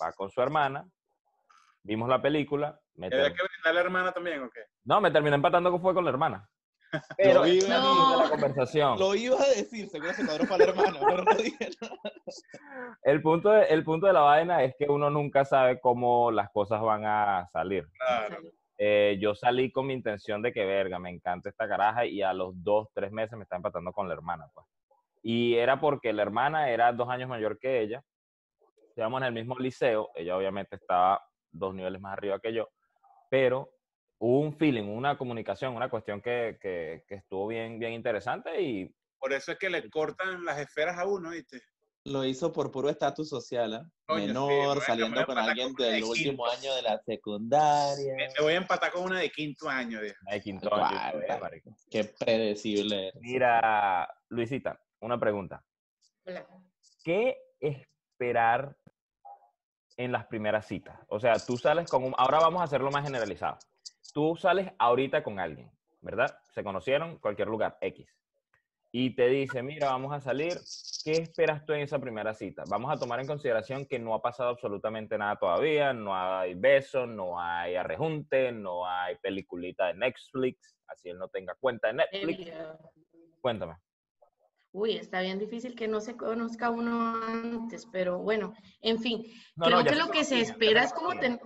Va 0.00 0.12
con 0.12 0.30
su 0.30 0.40
hermana, 0.40 0.88
vimos 1.82 2.08
la 2.08 2.22
película, 2.22 2.80
me 2.94 3.06
¿Había 3.08 3.34
que 3.34 3.42
brindar 3.42 3.70
a 3.70 3.72
la 3.72 3.80
hermana 3.80 4.12
también 4.12 4.42
o 4.42 4.50
qué? 4.50 4.60
No, 4.84 5.00
me 5.00 5.10
terminé 5.10 5.36
empatando 5.36 5.70
con 5.70 5.80
fue 5.80 5.94
con 5.94 6.04
la 6.04 6.10
hermana. 6.10 6.48
Pero 7.18 7.40
Lo 7.40 7.46
iba- 7.46 7.64
de 7.64 7.68
la 7.70 7.80
No. 8.24 8.30
conversación. 8.30 8.98
Lo 8.98 9.14
iba 9.14 9.36
a 9.36 9.48
decir, 9.48 9.88
seguro 9.88 10.12
se 10.12 10.24
cuadró 10.24 10.46
para 10.46 10.64
la 10.66 10.70
hermana, 10.70 10.98
pero 11.00 11.24
no 11.24 11.34
dije 11.34 11.70
nada. 11.80 11.96
El 13.02 13.20
punto, 13.20 13.50
de, 13.50 13.64
el 13.64 13.82
punto 13.84 14.06
de 14.06 14.12
la 14.12 14.20
vaina 14.20 14.62
es 14.62 14.74
que 14.78 14.86
uno 14.88 15.10
nunca 15.10 15.44
sabe 15.44 15.80
cómo 15.80 16.30
las 16.30 16.50
cosas 16.50 16.80
van 16.80 17.04
a 17.04 17.48
salir. 17.52 17.88
Claro. 17.98 18.36
Eh, 18.78 19.18
yo 19.20 19.34
salí 19.34 19.72
con 19.72 19.86
mi 19.86 19.94
intención 19.94 20.40
de 20.42 20.52
que, 20.52 20.64
verga, 20.64 20.98
me 20.98 21.10
encanta 21.10 21.48
esta 21.48 21.66
caraja 21.68 22.06
y 22.06 22.22
a 22.22 22.32
los 22.32 22.52
dos, 22.62 22.88
tres 22.92 23.10
meses 23.12 23.36
me 23.36 23.42
está 23.44 23.56
empatando 23.56 23.92
con 23.92 24.06
la 24.08 24.14
hermana, 24.14 24.46
pues. 24.54 24.66
Y 25.22 25.54
era 25.54 25.80
porque 25.80 26.12
la 26.12 26.22
hermana 26.22 26.70
era 26.70 26.92
dos 26.92 27.08
años 27.08 27.28
mayor 27.28 27.58
que 27.58 27.80
ella. 27.80 28.04
Estábamos 28.90 29.20
en 29.22 29.28
el 29.28 29.32
mismo 29.32 29.56
liceo. 29.58 30.10
Ella 30.14 30.36
obviamente 30.36 30.76
estaba 30.76 31.24
dos 31.50 31.74
niveles 31.74 32.00
más 32.00 32.12
arriba 32.12 32.38
que 32.40 32.52
yo. 32.52 32.68
Pero 33.30 33.70
hubo 34.18 34.40
un 34.40 34.56
feeling, 34.56 34.84
una 34.84 35.16
comunicación, 35.16 35.74
una 35.74 35.88
cuestión 35.88 36.20
que, 36.20 36.58
que, 36.60 37.04
que 37.06 37.14
estuvo 37.16 37.46
bien, 37.48 37.78
bien 37.78 37.92
interesante 37.92 38.60
y 38.60 38.94
Por 39.18 39.32
eso 39.32 39.52
es 39.52 39.58
que 39.58 39.70
le 39.70 39.88
cortan 39.90 40.44
las 40.44 40.58
esferas 40.58 40.98
a 40.98 41.06
uno, 41.06 41.30
¿viste? 41.30 41.60
Lo 42.06 42.22
hizo 42.22 42.52
por 42.52 42.70
puro 42.70 42.90
estatus 42.90 43.30
social, 43.30 43.90
sí, 44.06 44.14
Menor, 44.14 44.66
bueno, 44.66 44.80
saliendo 44.82 45.24
con 45.24 45.38
alguien 45.38 45.72
con 45.72 45.86
de 45.86 45.92
del 45.92 46.04
último 46.04 46.46
año 46.46 46.74
de 46.74 46.82
la 46.82 46.98
secundaria. 46.98 48.14
Me, 48.14 48.28
voy 48.42 48.52
a 48.52 48.56
empatar 48.56 48.92
con 48.92 49.04
una 49.04 49.20
de 49.20 49.30
quinto 49.30 49.70
año, 49.70 50.02
dije. 50.02 50.14
de 50.30 50.40
quinto 50.42 50.74
año, 50.74 51.20
eh. 51.20 51.62
Qué 51.90 52.04
predecible. 52.04 53.08
eres. 53.08 53.22
Mira, 53.22 54.06
Luisita, 54.28 54.78
una 55.00 55.18
pregunta. 55.18 55.64
Hola. 56.26 56.46
¿Qué 57.02 57.38
esperar 57.58 58.76
en 59.96 60.12
las 60.12 60.26
primeras 60.26 60.66
citas? 60.66 60.98
O 61.08 61.18
sea, 61.18 61.38
tú 61.38 61.56
sales 61.56 61.88
con 61.88 62.04
un... 62.04 62.14
Ahora 62.18 62.38
vamos 62.38 62.60
a 62.60 62.64
hacerlo 62.64 62.90
más 62.90 63.04
generalizado. 63.04 63.58
Tú 64.14 64.36
sales 64.36 64.70
ahorita 64.78 65.24
con 65.24 65.40
alguien, 65.40 65.70
¿verdad? 66.00 66.38
Se 66.52 66.62
conocieron, 66.62 67.18
cualquier 67.18 67.48
lugar, 67.48 67.76
X. 67.80 68.06
Y 68.92 69.16
te 69.16 69.26
dice, 69.26 69.60
mira, 69.60 69.88
vamos 69.88 70.12
a 70.14 70.20
salir. 70.20 70.56
¿Qué 71.04 71.20
esperas 71.20 71.66
tú 71.66 71.72
en 71.72 71.80
esa 71.80 71.98
primera 71.98 72.32
cita? 72.32 72.62
Vamos 72.68 72.94
a 72.94 72.96
tomar 72.96 73.18
en 73.18 73.26
consideración 73.26 73.86
que 73.86 73.98
no 73.98 74.14
ha 74.14 74.22
pasado 74.22 74.50
absolutamente 74.50 75.18
nada 75.18 75.34
todavía. 75.34 75.92
No 75.92 76.14
hay 76.14 76.54
besos, 76.54 77.08
no 77.08 77.40
hay 77.40 77.74
arrejunte, 77.74 78.52
no 78.52 78.86
hay 78.86 79.16
peliculita 79.16 79.88
de 79.88 79.94
Netflix. 79.94 80.76
Así 80.86 81.08
él 81.08 81.18
no 81.18 81.26
tenga 81.26 81.56
cuenta 81.56 81.88
de 81.88 81.94
Netflix. 81.94 82.52
Cuéntame. 83.40 83.74
Uy, 84.70 84.92
está 84.96 85.22
bien 85.22 85.40
difícil 85.40 85.74
que 85.74 85.88
no 85.88 86.00
se 86.00 86.16
conozca 86.16 86.70
uno 86.70 87.16
antes, 87.16 87.86
pero 87.86 88.18
bueno, 88.18 88.54
en 88.80 89.00
fin, 89.00 89.24
No, 89.56 89.66
creo 89.66 89.78
no, 89.82 89.84
que 89.84 89.96
lo 89.96 90.08
que 90.08 90.22
se 90.22 90.40
espera 90.40 90.84
es 90.84 90.92
como 90.92 91.18
tener... 91.18 91.40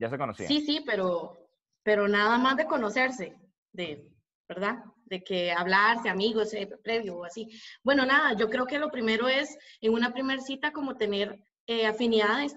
Ya 0.00 0.10
se 0.10 0.18
conocían. 0.18 0.48
Sí, 0.48 0.60
sí, 0.60 0.82
pero, 0.84 1.47
pero 1.88 2.06
nada 2.06 2.36
más 2.36 2.58
de 2.58 2.66
conocerse, 2.66 3.34
de, 3.72 4.06
¿verdad? 4.46 4.84
De 5.06 5.24
que 5.24 5.52
hablarse, 5.52 6.10
amigos, 6.10 6.52
eh, 6.52 6.68
previo 6.84 7.16
o 7.16 7.24
así. 7.24 7.48
Bueno, 7.82 8.04
nada, 8.04 8.36
yo 8.36 8.50
creo 8.50 8.66
que 8.66 8.78
lo 8.78 8.90
primero 8.90 9.26
es 9.26 9.56
en 9.80 9.94
una 9.94 10.12
primera 10.12 10.42
cita 10.42 10.70
como 10.70 10.98
tener 10.98 11.42
eh, 11.66 11.86
afinidades, 11.86 12.54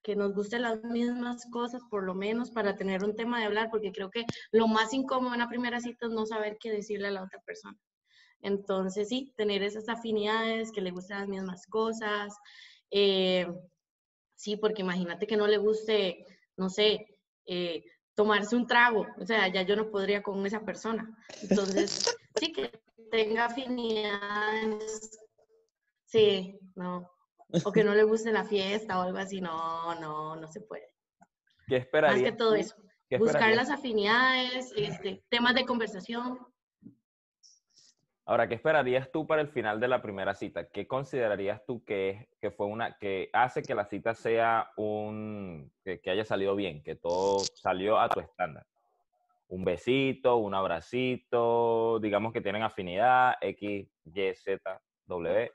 que 0.00 0.14
nos 0.14 0.32
gusten 0.32 0.62
las 0.62 0.80
mismas 0.84 1.44
cosas, 1.50 1.82
por 1.90 2.04
lo 2.04 2.14
menos 2.14 2.52
para 2.52 2.76
tener 2.76 3.02
un 3.02 3.16
tema 3.16 3.40
de 3.40 3.46
hablar, 3.46 3.68
porque 3.68 3.90
creo 3.90 4.10
que 4.10 4.26
lo 4.52 4.68
más 4.68 4.94
incómodo 4.94 5.30
en 5.30 5.40
una 5.40 5.48
primera 5.48 5.80
cita 5.80 6.06
es 6.06 6.12
no 6.12 6.24
saber 6.24 6.56
qué 6.60 6.70
decirle 6.70 7.08
a 7.08 7.10
la 7.10 7.24
otra 7.24 7.40
persona. 7.40 7.76
Entonces, 8.42 9.08
sí, 9.08 9.34
tener 9.36 9.64
esas 9.64 9.88
afinidades, 9.88 10.70
que 10.70 10.82
le 10.82 10.92
gusten 10.92 11.18
las 11.18 11.26
mismas 11.26 11.66
cosas. 11.66 12.32
Eh, 12.92 13.44
sí, 14.36 14.56
porque 14.56 14.82
imagínate 14.82 15.26
que 15.26 15.36
no 15.36 15.48
le 15.48 15.58
guste, 15.58 16.24
no 16.56 16.70
sé, 16.70 17.18
eh, 17.44 17.82
tomarse 18.18 18.56
un 18.56 18.66
trago. 18.66 19.06
O 19.16 19.24
sea, 19.24 19.46
ya 19.46 19.62
yo 19.62 19.76
no 19.76 19.92
podría 19.92 20.24
con 20.24 20.44
esa 20.44 20.64
persona. 20.64 21.16
Entonces, 21.40 22.18
sí, 22.34 22.52
que 22.52 22.72
tenga 23.12 23.44
afinidades. 23.44 25.20
Sí, 26.04 26.58
no. 26.74 27.08
O 27.64 27.70
que 27.70 27.84
no 27.84 27.94
le 27.94 28.02
guste 28.02 28.32
la 28.32 28.42
fiesta 28.42 28.98
o 28.98 29.02
algo 29.02 29.18
así. 29.18 29.40
No, 29.40 29.94
no, 30.00 30.34
no 30.34 30.48
se 30.48 30.60
puede. 30.62 30.88
¿Qué 31.68 31.76
esperarías? 31.76 32.22
Más 32.22 32.30
que 32.32 32.36
todo 32.36 32.56
eso. 32.56 32.74
¿Qué 33.08 33.18
Buscar 33.18 33.54
las 33.54 33.70
afinidades, 33.70 34.72
este, 34.76 35.24
temas 35.28 35.54
de 35.54 35.64
conversación. 35.64 36.40
Ahora, 38.28 38.46
¿qué 38.46 38.56
esperarías 38.56 39.10
tú 39.10 39.26
para 39.26 39.40
el 39.40 39.48
final 39.48 39.80
de 39.80 39.88
la 39.88 40.02
primera 40.02 40.34
cita? 40.34 40.68
¿Qué 40.68 40.86
considerarías 40.86 41.64
tú 41.64 41.82
que, 41.82 42.10
es, 42.10 42.26
que 42.42 42.50
fue 42.50 42.66
una, 42.66 42.98
que 42.98 43.30
hace 43.32 43.62
que 43.62 43.74
la 43.74 43.86
cita 43.86 44.12
sea 44.12 44.70
un, 44.76 45.72
que, 45.82 45.98
que 45.98 46.10
haya 46.10 46.26
salido 46.26 46.54
bien, 46.54 46.82
que 46.82 46.94
todo 46.94 47.38
salió 47.54 47.98
a 47.98 48.10
tu 48.10 48.20
estándar? 48.20 48.66
Un 49.48 49.64
besito, 49.64 50.36
un 50.36 50.54
abracito, 50.54 51.98
digamos 52.00 52.34
que 52.34 52.42
tienen 52.42 52.62
afinidad, 52.62 53.36
X, 53.40 53.88
Y, 54.04 54.34
Z, 54.34 54.78
W. 55.06 55.50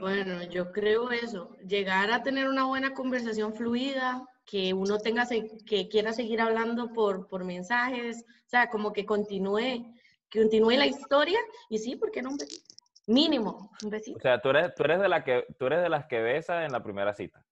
Bueno, 0.00 0.42
yo 0.50 0.72
creo 0.72 1.12
eso, 1.12 1.56
llegar 1.64 2.10
a 2.10 2.24
tener 2.24 2.48
una 2.48 2.64
buena 2.64 2.92
conversación 2.92 3.54
fluida, 3.54 4.26
que 4.44 4.74
uno 4.74 4.98
tenga, 4.98 5.28
que 5.64 5.88
quiera 5.88 6.12
seguir 6.12 6.40
hablando 6.40 6.92
por, 6.92 7.28
por 7.28 7.44
mensajes, 7.44 8.24
o 8.26 8.48
sea, 8.48 8.68
como 8.68 8.92
que 8.92 9.06
continúe, 9.06 9.94
que 10.30 10.40
continúe 10.40 10.72
la 10.72 10.86
historia, 10.86 11.38
y 11.68 11.78
sí, 11.78 11.96
¿por 11.96 12.10
qué 12.10 12.22
no 12.22 12.30
un 12.30 12.36
besito? 12.36 12.74
Mínimo, 13.06 13.70
un 13.82 13.88
O 13.88 13.90
besito. 13.90 14.20
sea, 14.20 14.40
tú 14.40 14.50
eres, 14.50 14.74
tú 14.74 14.84
eres 14.84 15.00
de 15.00 15.08
la 15.08 15.24
que, 15.24 15.46
tú 15.58 15.66
eres 15.66 15.82
de 15.82 15.88
las 15.88 16.06
que 16.06 16.20
besas 16.20 16.64
en 16.66 16.72
la 16.72 16.82
primera 16.82 17.14
cita. 17.14 17.44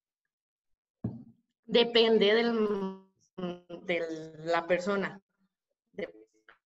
Depende 1.65 2.35
del, 2.35 3.01
de 3.83 4.37
la 4.45 4.67
persona. 4.67 5.21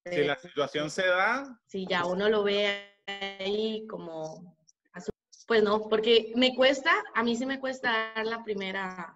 Si 0.04 0.24
la 0.24 0.36
situación 0.36 0.90
se 0.90 1.06
da, 1.06 1.60
si 1.66 1.86
ya 1.86 2.06
uno 2.06 2.28
lo 2.28 2.42
ve 2.42 2.96
ahí 3.06 3.86
como, 3.86 4.56
pues 5.46 5.62
no, 5.62 5.88
porque 5.88 6.32
me 6.36 6.54
cuesta, 6.54 6.90
a 7.14 7.22
mí 7.22 7.36
sí 7.36 7.44
me 7.44 7.60
cuesta 7.60 8.12
dar 8.14 8.26
la 8.26 8.42
primera, 8.42 9.14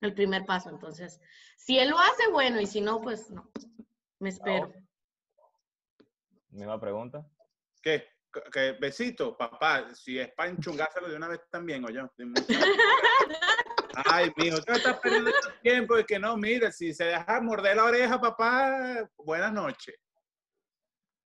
el 0.00 0.14
primer 0.14 0.46
paso, 0.46 0.70
entonces, 0.70 1.20
si 1.56 1.78
él 1.78 1.90
lo 1.90 1.98
hace, 1.98 2.28
bueno, 2.30 2.60
y 2.60 2.66
si 2.66 2.80
no, 2.80 3.00
pues 3.00 3.28
no, 3.30 3.50
me 4.20 4.28
espero. 4.30 4.72
Misma 6.54 6.80
pregunta. 6.80 7.26
¿qué? 7.82 8.08
¿Qué? 8.52 8.72
Besito, 8.80 9.36
papá. 9.36 9.94
Si 9.94 10.18
es 10.18 10.32
para 10.34 10.50
enchungárselo 10.50 11.08
de 11.10 11.16
una 11.16 11.28
vez 11.28 11.40
también, 11.50 11.84
o 11.84 11.90
yo. 11.90 12.08
Ay, 14.06 14.32
mijo, 14.36 14.60
tú 14.60 14.72
estás 14.72 14.98
perdiendo 15.00 15.30
tu 15.30 15.50
tiempo 15.62 15.98
y 15.98 16.04
que 16.04 16.18
no, 16.18 16.36
mire, 16.36 16.72
si 16.72 16.92
se 16.92 17.04
deja 17.04 17.40
morder 17.40 17.76
la 17.76 17.84
oreja, 17.84 18.20
papá, 18.20 19.08
buenas 19.16 19.52
noches. 19.52 19.94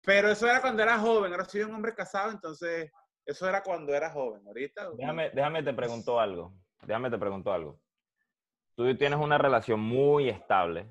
Pero 0.02 0.30
eso 0.30 0.46
era 0.46 0.60
cuando 0.60 0.82
era 0.82 0.98
joven, 0.98 1.32
ahora 1.32 1.44
soy 1.44 1.62
un 1.62 1.74
hombre 1.74 1.94
casado, 1.94 2.32
entonces 2.32 2.90
eso 3.24 3.48
era 3.48 3.62
cuando 3.62 3.94
era 3.94 4.10
joven. 4.10 4.42
Ahorita. 4.46 4.90
Déjame, 4.96 5.30
déjame 5.30 5.62
te 5.62 5.74
pregunto 5.74 6.18
algo. 6.18 6.54
Déjame 6.82 7.10
te 7.10 7.18
pregunto 7.18 7.52
algo. 7.52 7.80
Tú 8.74 8.96
tienes 8.96 9.18
una 9.18 9.38
relación 9.38 9.80
muy 9.80 10.28
estable. 10.28 10.88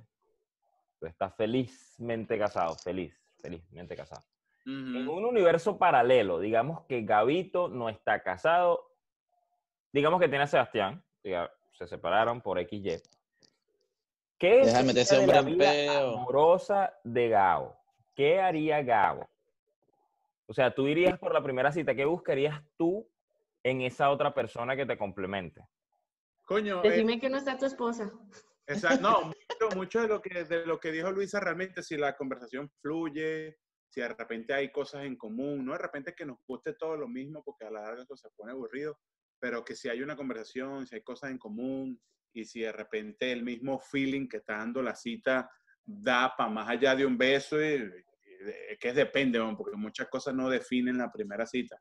Tú 0.99 1.07
estás 1.07 1.35
felizmente 1.35 2.37
casado, 2.39 2.75
feliz, 2.75 3.13
felizmente 3.45 3.95
casado. 3.95 4.23
En 4.65 5.07
un 5.07 5.25
universo 5.25 5.77
paralelo, 5.77 6.39
digamos 6.39 6.85
que 6.85 7.03
Gabito 7.03 7.67
no 7.67 7.87
está 7.87 8.23
casado, 8.23 8.89
digamos 9.93 10.19
que 10.19 10.27
tiene 10.27 10.45
a 10.45 10.47
Sebastián, 10.47 11.03
diga, 11.23 11.51
se 11.71 11.85
separaron 11.85 12.41
por 12.41 12.59
XY. 12.59 12.99
¿Qué 14.39 14.65
sería 14.65 15.21
de 15.21 15.27
la 15.27 15.41
vida 15.43 15.71
peo. 15.71 16.17
amorosa 16.17 16.97
de 17.03 17.29
Gabo? 17.29 17.77
¿Qué 18.15 18.41
haría 18.41 18.81
Gabo? 18.81 19.29
O 20.47 20.53
sea, 20.53 20.73
tú 20.73 20.87
irías 20.87 21.19
por 21.19 21.31
la 21.31 21.43
primera 21.43 21.71
cita, 21.71 21.93
¿qué 21.93 22.05
buscarías 22.05 22.59
tú 22.75 23.07
en 23.63 23.81
esa 23.81 24.09
otra 24.09 24.33
persona 24.33 24.75
que 24.75 24.87
te 24.87 24.97
complemente? 24.97 25.61
Coño, 26.45 26.83
eh, 26.83 26.89
Decime 26.89 27.19
que 27.19 27.29
no 27.29 27.37
está 27.37 27.55
tu 27.55 27.65
esposa. 27.65 28.11
Exacto. 28.65 29.01
No, 29.01 29.31
mucho, 29.59 29.75
mucho 29.75 30.01
de, 30.01 30.07
lo 30.07 30.21
que, 30.21 30.43
de 30.43 30.65
lo 30.65 30.79
que 30.79 30.91
dijo 30.91 31.11
Luisa 31.11 31.39
realmente, 31.39 31.83
si 31.83 31.97
la 31.97 32.15
conversación 32.15 32.69
fluye, 32.81 33.57
si 33.89 34.01
de 34.01 34.07
repente 34.09 34.53
hay 34.53 34.71
cosas 34.71 35.05
en 35.05 35.15
común, 35.15 35.65
no 35.65 35.73
de 35.73 35.77
repente 35.77 36.13
que 36.13 36.25
nos 36.25 36.37
guste 36.47 36.73
todo 36.73 36.97
lo 36.97 37.07
mismo, 37.07 37.43
porque 37.43 37.65
a 37.65 37.71
la 37.71 37.81
larga 37.81 38.03
eso 38.03 38.15
se 38.15 38.29
pone 38.35 38.51
aburrido, 38.51 38.99
pero 39.39 39.63
que 39.63 39.75
si 39.75 39.89
hay 39.89 40.01
una 40.01 40.15
conversación, 40.15 40.85
si 40.85 40.95
hay 40.95 41.01
cosas 41.01 41.31
en 41.31 41.37
común 41.37 42.01
y 42.33 42.45
si 42.45 42.61
de 42.61 42.71
repente 42.71 43.31
el 43.31 43.43
mismo 43.43 43.79
feeling 43.79 44.27
que 44.27 44.37
está 44.37 44.57
dando 44.57 44.81
la 44.81 44.95
cita 44.95 45.49
da 45.83 46.33
para 46.35 46.49
más 46.49 46.69
allá 46.69 46.95
de 46.95 47.05
un 47.05 47.17
beso, 47.17 47.61
y, 47.61 47.75
y 48.71 48.77
que 48.77 48.91
depende, 48.91 49.39
porque 49.55 49.77
muchas 49.77 50.09
cosas 50.09 50.33
no 50.33 50.49
definen 50.49 50.97
la 50.97 51.11
primera 51.11 51.45
cita. 51.45 51.79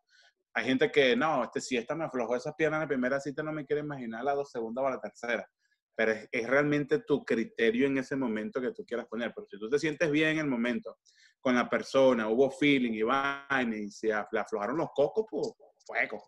Hay 0.52 0.66
gente 0.66 0.92
que, 0.92 1.16
no, 1.16 1.42
este, 1.42 1.60
si 1.60 1.76
esta 1.76 1.96
me 1.96 2.04
aflojó 2.04 2.36
esas 2.36 2.54
piernas 2.54 2.78
en 2.78 2.82
la 2.82 2.88
primera 2.88 3.18
cita, 3.18 3.42
no 3.42 3.52
me 3.52 3.66
quiere 3.66 3.82
imaginar 3.82 4.22
la 4.22 4.34
dos 4.34 4.50
segunda 4.50 4.82
o 4.82 4.90
la 4.90 5.00
tercera 5.00 5.48
pero 5.94 6.12
es, 6.12 6.28
es 6.32 6.48
realmente 6.48 7.00
tu 7.00 7.24
criterio 7.24 7.86
en 7.86 7.98
ese 7.98 8.16
momento 8.16 8.60
que 8.60 8.72
tú 8.72 8.84
quieras 8.84 9.06
poner. 9.06 9.32
Pero 9.34 9.46
si 9.46 9.58
tú 9.58 9.68
te 9.68 9.78
sientes 9.78 10.10
bien 10.10 10.30
en 10.30 10.38
el 10.38 10.46
momento 10.46 10.98
con 11.40 11.54
la 11.54 11.68
persona, 11.68 12.28
hubo 12.28 12.50
feeling 12.50 12.92
y 12.92 13.02
vaina, 13.02 13.76
y 13.76 13.90
se 13.90 14.12
aflojaron 14.12 14.76
los 14.76 14.90
cocos, 14.94 15.26
pues 15.30 15.54
fuego. 15.86 16.22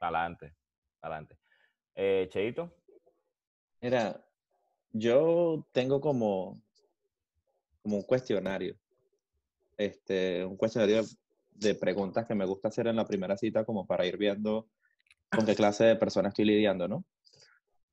Adelante, 0.00 0.54
adelante. 1.00 1.38
Eh, 1.94 2.28
Cheito, 2.30 2.74
Mira, 3.80 4.20
yo 4.92 5.66
tengo 5.72 6.00
como, 6.00 6.60
como 7.82 7.96
un 7.98 8.02
cuestionario. 8.02 8.76
Este, 9.76 10.44
un 10.44 10.56
cuestionario 10.56 11.04
de 11.52 11.74
preguntas 11.74 12.26
que 12.26 12.34
me 12.34 12.44
gusta 12.44 12.68
hacer 12.68 12.88
en 12.88 12.96
la 12.96 13.06
primera 13.06 13.36
cita 13.36 13.64
como 13.64 13.86
para 13.86 14.06
ir 14.06 14.16
viendo 14.16 14.68
con 15.30 15.46
qué 15.46 15.54
clase 15.54 15.84
de 15.84 15.96
persona 15.96 16.28
estoy 16.28 16.46
lidiando, 16.46 16.88
¿no? 16.88 17.04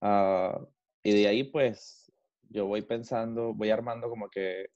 Ah, 0.01 0.59
y 1.05 1.13
de 1.13 1.27
ahí 1.27 1.43
pues 1.43 2.11
yo 2.49 2.65
voy 2.65 2.81
pensando, 2.81 3.53
voy 3.53 3.69
armando 3.69 4.09
como 4.09 4.27
que 4.27 4.71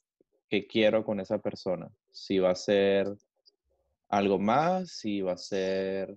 qué 0.47 0.67
quiero 0.67 1.03
con 1.03 1.19
esa 1.19 1.39
persona. 1.39 1.89
Si 2.11 2.37
va 2.37 2.51
a 2.51 2.55
ser 2.55 3.07
algo 4.09 4.37
más, 4.37 4.91
si 4.91 5.21
va 5.21 5.31
a 5.33 5.37
ser, 5.37 6.15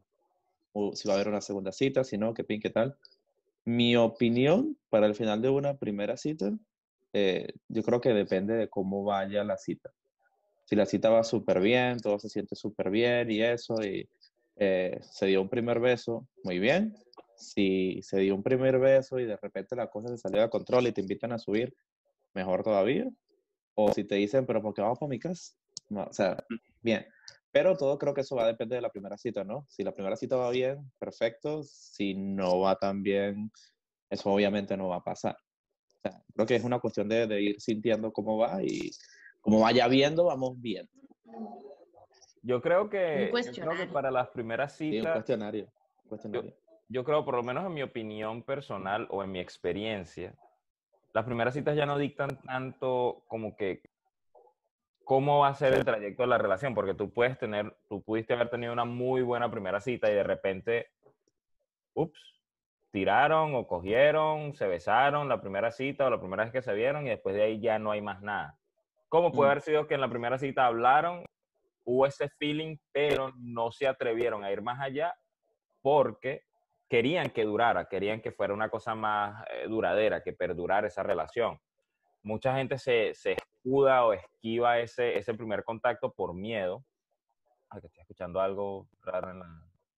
si 0.93 1.09
va 1.09 1.15
a 1.15 1.17
haber 1.17 1.29
una 1.29 1.41
segunda 1.41 1.73
cita, 1.73 2.05
si 2.05 2.19
no, 2.19 2.35
qué 2.35 2.45
pin, 2.45 2.61
qué 2.61 2.69
tal. 2.69 2.95
Mi 3.65 3.97
opinión 3.97 4.77
para 4.91 5.07
el 5.07 5.15
final 5.15 5.41
de 5.41 5.49
una 5.49 5.79
primera 5.79 6.19
cita, 6.19 6.53
eh, 7.15 7.49
yo 7.69 7.83
creo 7.83 8.03
que 8.03 8.11
depende 8.11 8.53
de 8.53 8.69
cómo 8.69 9.05
vaya 9.05 9.45
la 9.45 9.57
cita. 9.57 9.93
Si 10.67 10.77
la 10.77 10.85
cita 10.85 11.09
va 11.09 11.25
súper 11.25 11.61
bien, 11.61 12.01
todo 12.01 12.19
se 12.19 12.29
siente 12.29 12.55
súper 12.55 12.91
bien 12.91 13.31
y 13.31 13.41
eso, 13.41 13.83
y 13.83 14.07
eh, 14.57 15.01
se 15.11 15.25
dio 15.25 15.41
un 15.41 15.49
primer 15.49 15.81
beso, 15.81 16.29
muy 16.45 16.59
bien. 16.59 16.95
Si 17.43 18.01
se 18.03 18.19
dio 18.21 18.35
un 18.35 18.43
primer 18.43 18.79
beso 18.79 19.19
y 19.19 19.25
de 19.27 19.37
repente 19.37 19.77
la 19.77 19.89
cosa 19.91 20.09
se 20.09 20.17
salió 20.19 20.41
de 20.41 20.49
control 20.51 20.87
y 20.87 20.93
te 20.93 21.01
invitan 21.01 21.33
a 21.33 21.39
subir, 21.39 21.75
mejor 22.35 22.63
todavía. 22.63 23.07
O 23.75 23.93
si 23.93 24.05
te 24.05 24.15
dicen, 24.17 24.47
pero 24.47 24.63
¿por 24.63 24.75
qué 24.75 24.83
vamos 24.83 24.99
para 24.99 25.11
mi 25.11 25.19
casa? 25.19 25.55
No, 25.89 26.05
o 26.05 26.13
sea, 26.13 26.37
bien. 26.83 27.07
Pero 27.51 27.77
todo 27.77 27.99
creo 27.99 28.15
que 28.15 28.23
eso 28.23 28.37
va 28.37 28.45
a 28.45 28.47
depender 28.47 28.77
de 28.79 28.83
la 28.83 28.91
primera 28.91 29.19
cita, 29.19 29.45
¿no? 29.45 29.67
Si 29.69 29.83
la 29.83 29.93
primera 29.93 30.17
cita 30.17 30.37
va 30.37 30.51
bien, 30.51 30.91
perfecto. 30.99 31.63
Si 31.65 32.15
no 32.15 32.61
va 32.61 32.77
tan 32.77 33.03
bien, 33.03 33.51
eso 34.09 34.31
obviamente 34.31 34.77
no 34.77 34.89
va 34.89 34.97
a 34.97 35.05
pasar. 35.05 35.37
O 35.97 36.01
sea, 36.01 36.23
creo 36.35 36.47
que 36.47 36.57
es 36.57 36.65
una 36.65 36.81
cuestión 36.81 37.09
de, 37.09 37.27
de 37.27 37.43
ir 37.43 37.61
sintiendo 37.61 38.13
cómo 38.13 38.39
va 38.39 38.63
y 38.63 38.91
como 39.41 39.61
vaya 39.61 39.87
viendo, 39.89 40.25
vamos 40.25 40.61
bien. 40.61 40.89
yo 42.43 42.61
creo 42.63 42.89
que, 42.89 42.99
yo 42.99 43.11
creo 43.11 43.25
que 43.27 43.31
cuestionario. 43.31 43.93
para 43.93 44.11
las 44.11 44.29
primeras 44.29 44.73
Sí, 44.77 44.87
un 44.89 44.93
citas, 44.99 45.13
cuestionario. 45.15 45.65
un 46.05 46.09
cuestionario. 46.09 46.51
yo 46.51 46.57
creo, 47.05 47.25
por 47.25 47.37
lo 47.37 47.43
menos 47.43 47.65
en 47.65 47.75
mi 47.75 47.83
opinión 47.83 48.43
personal 48.43 49.07
o 49.11 49.23
en 49.23 49.33
mi 49.33 49.41
experiencia, 49.41 50.35
las 51.15 51.25
primeras 51.25 51.55
citas 51.55 51.77
ya 51.77 51.87
no 51.87 51.99
dictan 51.99 52.29
tanto 52.43 53.25
como 53.29 53.57
que 53.57 53.83
cómo 55.05 55.41
va 55.41 55.49
a 55.49 55.55
ser 55.55 55.75
el 55.75 55.85
trayecto 55.85 56.23
de 56.23 56.29
la 56.29 56.39
relación, 56.39 56.75
porque 56.75 56.95
tú 56.95 57.13
puedes 57.13 57.39
tener, 57.39 57.77
tú 57.89 58.03
pudiste 58.03 58.35
haber 58.35 58.51
tenido 58.51 58.73
una 58.73 58.85
muy 58.85 59.23
buena 59.23 59.51
primera 59.51 59.81
cita 59.81 60.11
y 60.11 60.15
de 60.15 60.23
repente, 60.23 60.91
ups, 61.95 62.21
tiraron 62.93 63.55
o 63.55 63.67
cogieron, 63.67 64.55
se 64.55 64.67
besaron 64.67 65.29
la 65.29 65.41
primera 65.41 65.73
cita 65.73 66.07
o 66.07 66.11
la 66.11 66.21
primera 66.21 66.45
vez 66.45 66.53
que 66.53 66.63
se 66.63 66.75
vieron 66.75 67.07
y 67.07 67.11
después 67.11 67.35
de 67.35 67.43
ahí 67.43 67.61
ya 67.61 67.79
no 67.79 67.91
hay 67.91 68.01
más 68.01 68.23
nada. 68.23 68.59
¿Cómo 69.09 69.33
puede 69.33 69.49
Mm. 69.49 69.51
haber 69.51 69.63
sido 69.63 69.87
que 69.87 69.95
en 69.95 70.01
la 70.01 70.09
primera 70.09 70.39
cita 70.39 70.67
hablaron, 70.67 71.25
hubo 71.85 72.07
ese 72.07 72.29
feeling, 72.39 72.77
pero 72.93 73.33
no 73.37 73.73
se 73.73 73.87
atrevieron 73.87 74.45
a 74.45 74.53
ir 74.53 74.63
más 74.63 74.81
allá 74.81 75.15
porque 75.81 76.43
querían 76.93 77.31
que 77.31 77.45
durara, 77.45 77.89
querían 77.89 78.21
que 78.21 78.33
fuera 78.33 78.53
una 78.53 78.69
cosa 78.69 78.95
más 78.95 79.47
eh, 79.49 79.67
duradera, 79.67 80.23
que 80.23 80.35
perdurara 80.35 80.89
esa 80.89 81.03
relación? 81.03 81.59
Mucha 82.23 82.55
gente 82.55 82.77
se, 82.77 83.15
se 83.15 83.33
escuda 83.33 84.05
o 84.05 84.13
esquiva 84.13 84.79
ese, 84.79 85.17
ese 85.17 85.33
primer 85.33 85.65
contacto 85.65 86.13
por 86.13 86.35
miedo. 86.35 86.85
Ay, 87.71 87.81
que 87.81 87.87
estoy 87.87 88.03
escuchando 88.03 88.43
algo 88.43 88.91
raro 89.01 89.31
en 89.31 89.39
la... 89.39 89.47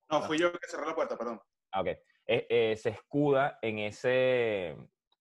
No, 0.08 0.22
fui 0.22 0.38
yo 0.38 0.52
que 0.52 0.68
cerré 0.68 0.86
la 0.86 0.94
puerta, 0.94 1.18
perdón. 1.18 1.40
Ah, 1.72 1.80
Ok. 1.80 1.88
Eh, 1.88 2.46
eh, 2.48 2.76
se 2.76 2.90
escuda 2.90 3.58
en, 3.60 3.80
ese, 3.80 4.68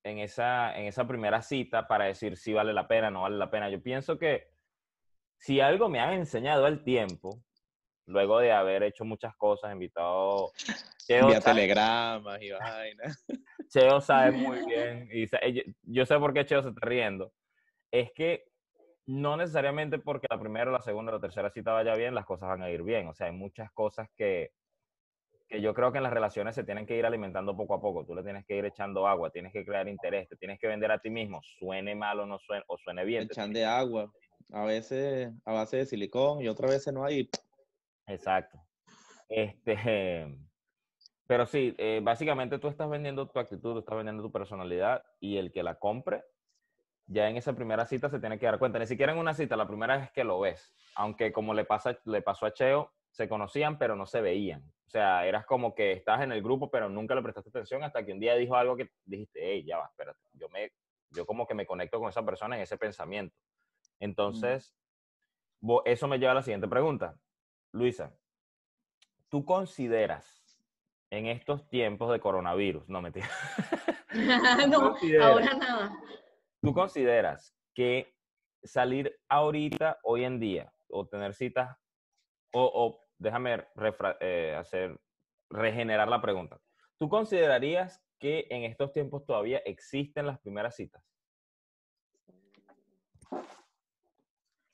en, 0.04 0.20
esa, 0.20 0.78
en 0.78 0.86
esa 0.86 1.08
primera 1.08 1.42
cita 1.42 1.88
para 1.88 2.06
decir 2.06 2.38
si 2.38 2.54
vale 2.54 2.72
la 2.72 2.88
pena, 2.88 3.10
no 3.10 3.24
vale 3.24 3.38
la 3.38 3.50
pena. 3.50 3.68
Yo 3.72 3.82
pienso 3.82 4.20
que 4.20 4.48
si 5.40 5.60
algo 5.60 5.90
me 5.90 6.00
han 6.00 6.14
enseñado 6.14 6.68
el 6.68 6.84
tiempo, 6.84 7.42
luego 8.06 8.40
de 8.40 8.52
haber 8.52 8.84
hecho 8.84 9.06
muchas 9.06 9.36
cosas, 9.36 9.72
invitado... 9.72 10.52
Cheo 11.06 11.28
Vía 11.28 11.42
sabe- 11.42 11.56
telegramas 11.56 12.42
y 12.42 12.52
vainas. 12.52 13.26
Cheo 13.70 14.00
sabe 14.00 14.32
muy 14.32 14.66
bien, 14.66 15.10
y 15.12 15.28
sa- 15.28 15.40
yo, 15.84 16.06
sé 16.06 16.18
por 16.18 16.34
qué 16.34 16.46
Cheo 16.46 16.62
se 16.64 16.70
está 16.70 16.86
riendo, 16.86 17.34
es 17.92 18.12
que 18.14 18.46
no 19.06 19.36
necesariamente 19.36 20.00
porque 20.00 20.28
la 20.30 20.40
primera, 20.40 20.72
la 20.72 20.82
segunda 20.82 21.12
la 21.12 21.20
tercera 21.20 21.50
cita 21.50 21.74
vaya 21.74 21.94
bien, 21.96 22.16
las 22.16 22.26
cosas 22.26 22.48
van 22.48 22.62
a 22.62 22.70
ir 22.70 22.84
bien. 22.84 23.08
O 23.08 23.14
sea, 23.14 23.28
hay 23.28 23.34
muchas 23.34 23.70
cosas 23.74 24.08
que, 24.16 24.52
que 25.50 25.60
yo 25.60 25.74
creo 25.74 25.92
que 25.92 25.98
en 25.98 26.04
las 26.04 26.14
relaciones 26.14 26.56
se 26.56 26.64
tienen 26.64 26.86
que 26.86 26.98
ir 26.98 27.06
alimentando 27.06 27.56
poco 27.56 27.74
a 27.74 27.82
poco. 27.82 28.06
Tú 28.06 28.16
le 28.16 28.24
tienes 28.24 28.46
que 28.46 28.56
ir 28.56 28.66
echando 28.66 29.06
agua, 29.06 29.30
tienes 29.30 29.52
que 29.52 29.66
crear 29.66 29.90
interés, 29.90 30.30
te 30.30 30.38
tienes 30.38 30.58
que 30.58 30.68
vender 30.68 30.90
a 30.92 31.00
ti 31.00 31.10
mismo, 31.10 31.42
suene 31.60 31.96
mal 31.96 32.22
o 32.22 32.26
no 32.26 32.40
suene, 32.40 32.64
o 32.68 32.78
suene 32.78 33.04
bien. 33.04 33.24
Echan 33.24 33.52
de 33.52 33.66
agua. 33.66 34.10
A 34.54 34.64
veces 34.64 35.32
a 35.44 35.52
base 35.52 35.78
de 35.78 35.86
silicón 35.86 36.42
y 36.42 36.48
otras 36.48 36.72
veces 36.72 36.94
no 36.94 37.04
hay. 37.04 37.30
Exacto. 38.08 38.60
Este, 39.30 40.38
pero 41.28 41.46
sí, 41.46 41.74
eh, 41.78 42.02
básicamente 42.04 42.60
tú 42.60 42.68
estás 42.68 42.90
vendiendo 42.90 43.28
tu 43.28 43.40
actitud, 43.40 43.74
tú 43.74 43.80
estás 43.80 43.96
vendiendo 43.96 44.22
tu 44.22 44.32
personalidad 44.32 45.04
y 45.20 45.38
el 45.38 45.52
que 45.52 45.64
la 45.64 45.76
compre, 45.76 46.24
ya 47.06 47.30
en 47.30 47.38
esa 47.38 47.54
primera 47.54 47.86
cita 47.86 48.10
se 48.10 48.20
tiene 48.20 48.40
que 48.40 48.46
dar 48.46 48.60
cuenta. 48.60 48.80
Ni 48.80 48.88
siquiera 48.88 49.14
en 49.14 49.20
una 49.20 49.34
cita, 49.34 49.56
la 49.56 49.68
primera 49.68 49.98
vez 49.98 50.12
que 50.12 50.24
lo 50.24 50.40
ves. 50.40 50.74
Aunque 50.96 51.32
como 51.32 51.54
le, 51.54 51.66
pasa, 51.66 51.98
le 52.06 52.22
pasó 52.22 52.46
a 52.46 52.54
Cheo, 52.54 52.92
se 53.12 53.28
conocían 53.28 53.78
pero 53.78 53.96
no 53.96 54.06
se 54.06 54.22
veían. 54.22 54.62
O 54.86 54.90
sea, 54.90 55.26
eras 55.26 55.46
como 55.46 55.74
que 55.74 55.94
estás 55.94 56.22
en 56.22 56.32
el 56.32 56.44
grupo 56.44 56.70
pero 56.70 56.90
nunca 56.90 57.16
le 57.16 57.22
prestaste 57.22 57.50
atención 57.50 57.84
hasta 57.84 58.06
que 58.06 58.14
un 58.14 58.20
día 58.20 58.36
dijo 58.36 58.56
algo 58.56 58.76
que 58.76 58.92
dijiste, 59.06 59.40
hey, 59.42 59.64
ya 59.66 59.78
va, 59.78 59.88
espérate. 59.88 60.20
Yo, 60.34 60.50
me, 60.50 60.72
yo 61.10 61.26
como 61.26 61.48
que 61.48 61.56
me 61.56 61.66
conecto 61.66 62.00
con 62.00 62.10
esa 62.10 62.24
persona 62.24 62.56
en 62.56 62.62
ese 62.62 62.78
pensamiento. 62.78 63.36
Entonces, 64.00 64.76
eso 65.86 66.08
me 66.08 66.20
lleva 66.20 66.34
a 66.34 66.36
la 66.36 66.42
siguiente 66.42 66.68
pregunta. 66.68 67.16
Luisa, 67.74 68.16
¿tú 69.30 69.44
consideras 69.44 70.42
en 71.10 71.26
estos 71.26 71.68
tiempos 71.70 72.12
de 72.12 72.20
coronavirus, 72.20 72.88
no 72.88 73.02
mentira, 73.02 73.28
no, 74.70 74.96
ahora 75.22 75.54
nada. 75.56 75.98
¿tú 76.62 76.72
consideras 76.74 77.56
que 77.74 78.16
salir 78.64 79.20
ahorita, 79.28 80.00
hoy 80.04 80.24
en 80.24 80.40
día, 80.40 80.72
o 80.88 81.08
tener 81.08 81.34
citas, 81.34 81.78
o, 82.54 82.64
o 82.64 83.00
déjame 83.18 83.68
refra- 83.76 84.18
eh, 84.22 84.56
hacer, 84.56 85.00
regenerar 85.50 86.08
la 86.08 86.22
pregunta, 86.22 86.60
¿tú 87.00 87.10
considerarías 87.10 88.04
que 88.20 88.46
en 88.52 88.64
estos 88.64 88.94
tiempos 88.94 89.26
todavía 89.26 89.58
existen 89.66 90.28
las 90.28 90.40
primeras 90.40 90.76
citas? 90.76 91.04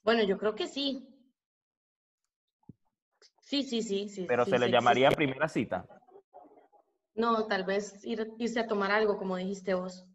Bueno, 0.03 0.23
yo 0.23 0.37
creo 0.37 0.53
que 0.55 0.67
sí. 0.67 1.15
Sí, 3.49 3.63
sí, 3.63 3.81
sí, 3.81 4.07
sí. 4.09 4.25
Pero 4.27 4.45
sí, 4.45 4.51
se 4.51 4.59
le 4.59 4.67
sí 4.67 4.71
llamaría 4.71 5.09
primera 5.09 5.49
cita. 5.49 5.83
No, 7.15 7.47
tal 7.47 7.63
vez 7.63 8.05
ir, 8.05 8.31
irse 8.37 8.59
a 8.59 8.67
tomar 8.67 8.91
algo, 8.91 9.17
como 9.17 9.37
dijiste 9.37 9.73
vos. 9.73 10.05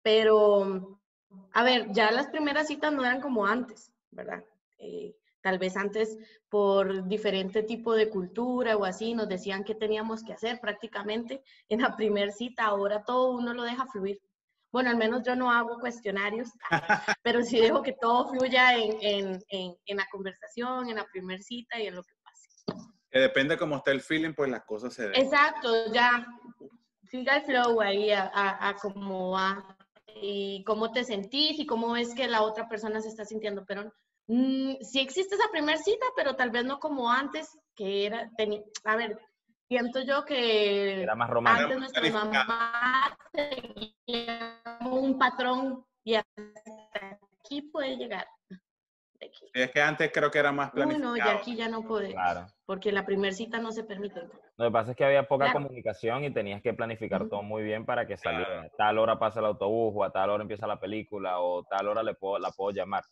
Pero, 0.00 1.00
a 1.52 1.64
ver, 1.64 1.90
ya 1.90 2.12
las 2.12 2.28
primeras 2.28 2.68
citas 2.68 2.92
no 2.92 3.04
eran 3.04 3.20
como 3.20 3.46
antes, 3.46 3.92
¿verdad? 4.12 4.44
Eh, 4.78 5.16
tal 5.40 5.58
vez 5.58 5.76
antes, 5.76 6.16
por 6.48 7.08
diferente 7.08 7.64
tipo 7.64 7.94
de 7.94 8.08
cultura 8.08 8.76
o 8.76 8.84
así, 8.84 9.12
nos 9.12 9.28
decían 9.28 9.64
qué 9.64 9.74
teníamos 9.74 10.22
que 10.22 10.32
hacer 10.32 10.60
prácticamente 10.60 11.42
en 11.68 11.80
la 11.80 11.96
primera 11.96 12.30
cita. 12.30 12.66
Ahora 12.66 13.02
todo 13.02 13.32
uno 13.32 13.54
lo 13.54 13.64
deja 13.64 13.86
fluir. 13.86 14.22
Bueno, 14.70 14.90
al 14.90 14.96
menos 14.96 15.24
yo 15.26 15.34
no 15.34 15.50
hago 15.50 15.80
cuestionarios, 15.80 16.48
pero 17.24 17.42
sí 17.42 17.58
dejo 17.58 17.82
que 17.82 17.94
todo 18.00 18.28
fluya 18.28 18.76
en, 18.76 18.98
en, 19.00 19.44
en, 19.48 19.76
en 19.84 19.96
la 19.96 20.06
conversación, 20.12 20.88
en 20.88 20.94
la 20.94 21.06
primera 21.06 21.42
cita 21.42 21.80
y 21.80 21.88
en 21.88 21.96
lo 21.96 22.04
que. 22.04 22.13
Que 23.14 23.20
depende 23.20 23.56
cómo 23.56 23.76
esté 23.76 23.92
el 23.92 24.00
feeling, 24.00 24.32
pues 24.34 24.50
las 24.50 24.64
cosas 24.64 24.92
se 24.92 25.04
den. 25.08 25.14
Exacto, 25.14 25.92
ya. 25.92 26.26
Siga 27.04 27.36
el 27.36 27.42
flow 27.44 27.80
ahí 27.80 28.10
a, 28.10 28.24
a, 28.34 28.70
a 28.70 28.74
cómo 28.74 29.30
va 29.30 29.76
y 30.20 30.64
cómo 30.64 30.90
te 30.90 31.04
sentís 31.04 31.60
y 31.60 31.64
cómo 31.64 31.92
ves 31.92 32.12
que 32.12 32.26
la 32.26 32.42
otra 32.42 32.68
persona 32.68 33.00
se 33.00 33.08
está 33.10 33.24
sintiendo. 33.24 33.64
Pero 33.66 33.84
mm, 34.26 34.78
sí 34.80 34.98
existe 34.98 35.36
esa 35.36 35.48
primera 35.52 35.78
cita, 35.78 36.04
pero 36.16 36.34
tal 36.34 36.50
vez 36.50 36.64
no 36.64 36.80
como 36.80 37.08
antes, 37.08 37.56
que 37.76 38.04
era, 38.06 38.28
teni- 38.36 38.64
a 38.82 38.96
ver, 38.96 39.16
siento 39.68 40.00
yo 40.00 40.24
que 40.24 41.02
Era 41.02 41.14
más 41.14 41.30
romántico. 41.30 41.70
antes 41.72 41.92
planificado. 41.92 42.26
mamás 42.30 43.12
seguían 43.32 44.60
un 44.90 45.16
patrón 45.18 45.86
y 46.02 46.16
hasta 46.16 47.18
aquí 47.44 47.62
puede 47.62 47.96
llegar. 47.96 48.26
Aquí. 49.16 49.46
Es 49.54 49.70
que 49.70 49.80
antes 49.80 50.10
creo 50.12 50.32
que 50.32 50.38
era 50.40 50.50
más 50.50 50.70
Uy, 50.70 50.72
planificado. 50.74 51.10
no, 51.12 51.16
ya 51.16 51.30
aquí 51.34 51.54
ya 51.54 51.68
no 51.68 51.82
puede, 51.82 52.10
Claro. 52.10 52.46
Porque 52.66 52.92
la 52.92 53.04
primera 53.04 53.32
cita 53.32 53.58
no 53.58 53.72
se 53.72 53.84
permite. 53.84 54.20
Lo 54.56 54.66
que 54.66 54.70
pasa 54.70 54.90
es 54.92 54.96
que 54.96 55.04
había 55.04 55.26
poca 55.26 55.46
Claro. 55.46 55.60
comunicación 55.60 56.24
y 56.24 56.32
tenías 56.32 56.62
que 56.62 56.72
planificar 56.74 57.28
todo 57.28 57.42
muy 57.42 57.62
bien 57.62 57.84
para 57.84 58.06
que 58.06 58.16
Claro. 58.16 58.38
saliera. 58.44 58.62
A 58.62 58.68
tal 58.76 58.98
hora 58.98 59.18
pasa 59.18 59.40
el 59.40 59.46
autobús, 59.46 59.92
o 59.96 60.04
a 60.04 60.10
tal 60.10 60.30
hora 60.30 60.42
empieza 60.42 60.66
la 60.66 60.78
película, 60.78 61.40
o 61.40 61.60
a 61.60 61.64
tal 61.64 61.88
hora 61.88 62.02
le 62.02 62.14
puedo, 62.14 62.38
la 62.38 62.50
puedo 62.50 62.70
llamar. 62.70 63.02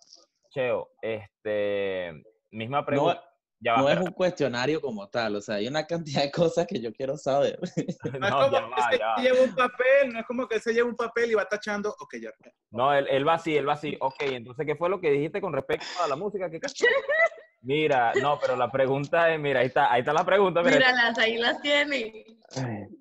Cheo, 0.51 0.89
este, 1.01 2.23
misma 2.51 2.85
pregunta. 2.87 3.25
Ya 3.65 3.75
va, 3.75 3.79
No 3.83 3.89
es 3.91 3.99
un 3.99 4.11
cuestionario 4.13 4.81
como 4.81 5.09
tal, 5.09 5.37
o 5.37 5.41
sea, 5.41 5.55
hay 5.57 5.69
una 5.69 5.87
cantidad 5.87 6.23
de 6.23 6.31
cosas 6.31 6.67
que 6.67 6.81
yo 6.81 6.93
quiero 6.93 7.17
saber. 7.17 7.59
No, 8.19 8.27
es 8.27 8.31
No, 8.31 8.39
como 8.41 8.53
ya 8.53 8.65
que 8.65 8.71
va, 8.71 8.91
se 8.91 8.99
ya 8.99 9.07
va. 9.07 9.17
lleva 9.23 9.41
un 9.43 9.55
papel, 9.55 10.13
no 10.13 10.19
es 10.21 10.27
como 10.27 10.49
que 10.49 10.55
él 10.57 10.61
se 10.63 10.73
lleva 10.75 10.89
un 10.89 10.97
papel 10.97 11.31
y 11.31 11.35
va 11.35 11.49
tachando, 11.49 11.95
ok, 11.99 12.15
ya. 12.21 12.31
No, 12.71 12.93
él, 12.93 13.07
él 13.11 13.27
va 13.27 13.35
así, 13.35 13.57
él 13.57 13.69
va 13.69 13.75
así. 13.75 13.97
Ok, 14.01 14.23
entonces, 14.23 14.67
¿qué 14.67 14.75
fue 14.77 14.89
lo 14.89 15.01
que 15.01 15.11
dijiste 15.11 15.41
con 15.41 15.53
respecto 15.53 15.87
a 16.05 16.09
la 16.09 16.17
música? 16.17 16.51
¿Qué 16.51 16.59
Mira, 17.65 18.13
no, 18.21 18.41
pero 18.41 18.57
la 18.57 18.73
pregunta 18.73 19.33
es, 19.33 19.39
mira, 19.39 19.61
ahí 19.61 19.67
está, 19.67 19.93
ahí 19.93 20.01
está 20.01 20.13
la 20.13 20.25
pregunta. 20.25 20.63
Mira, 20.63 20.79
Míralas, 20.79 21.17
ahí 21.19 21.39
las 21.39 21.61
tiene. 21.63 22.25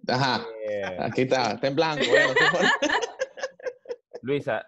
Ajá, 0.07 0.45
Eh, 0.69 0.97
aquí 0.99 1.21
está, 1.23 1.53
está 1.53 1.67
en 1.67 1.75
blanco. 1.75 2.03
Luisa, 4.21 4.63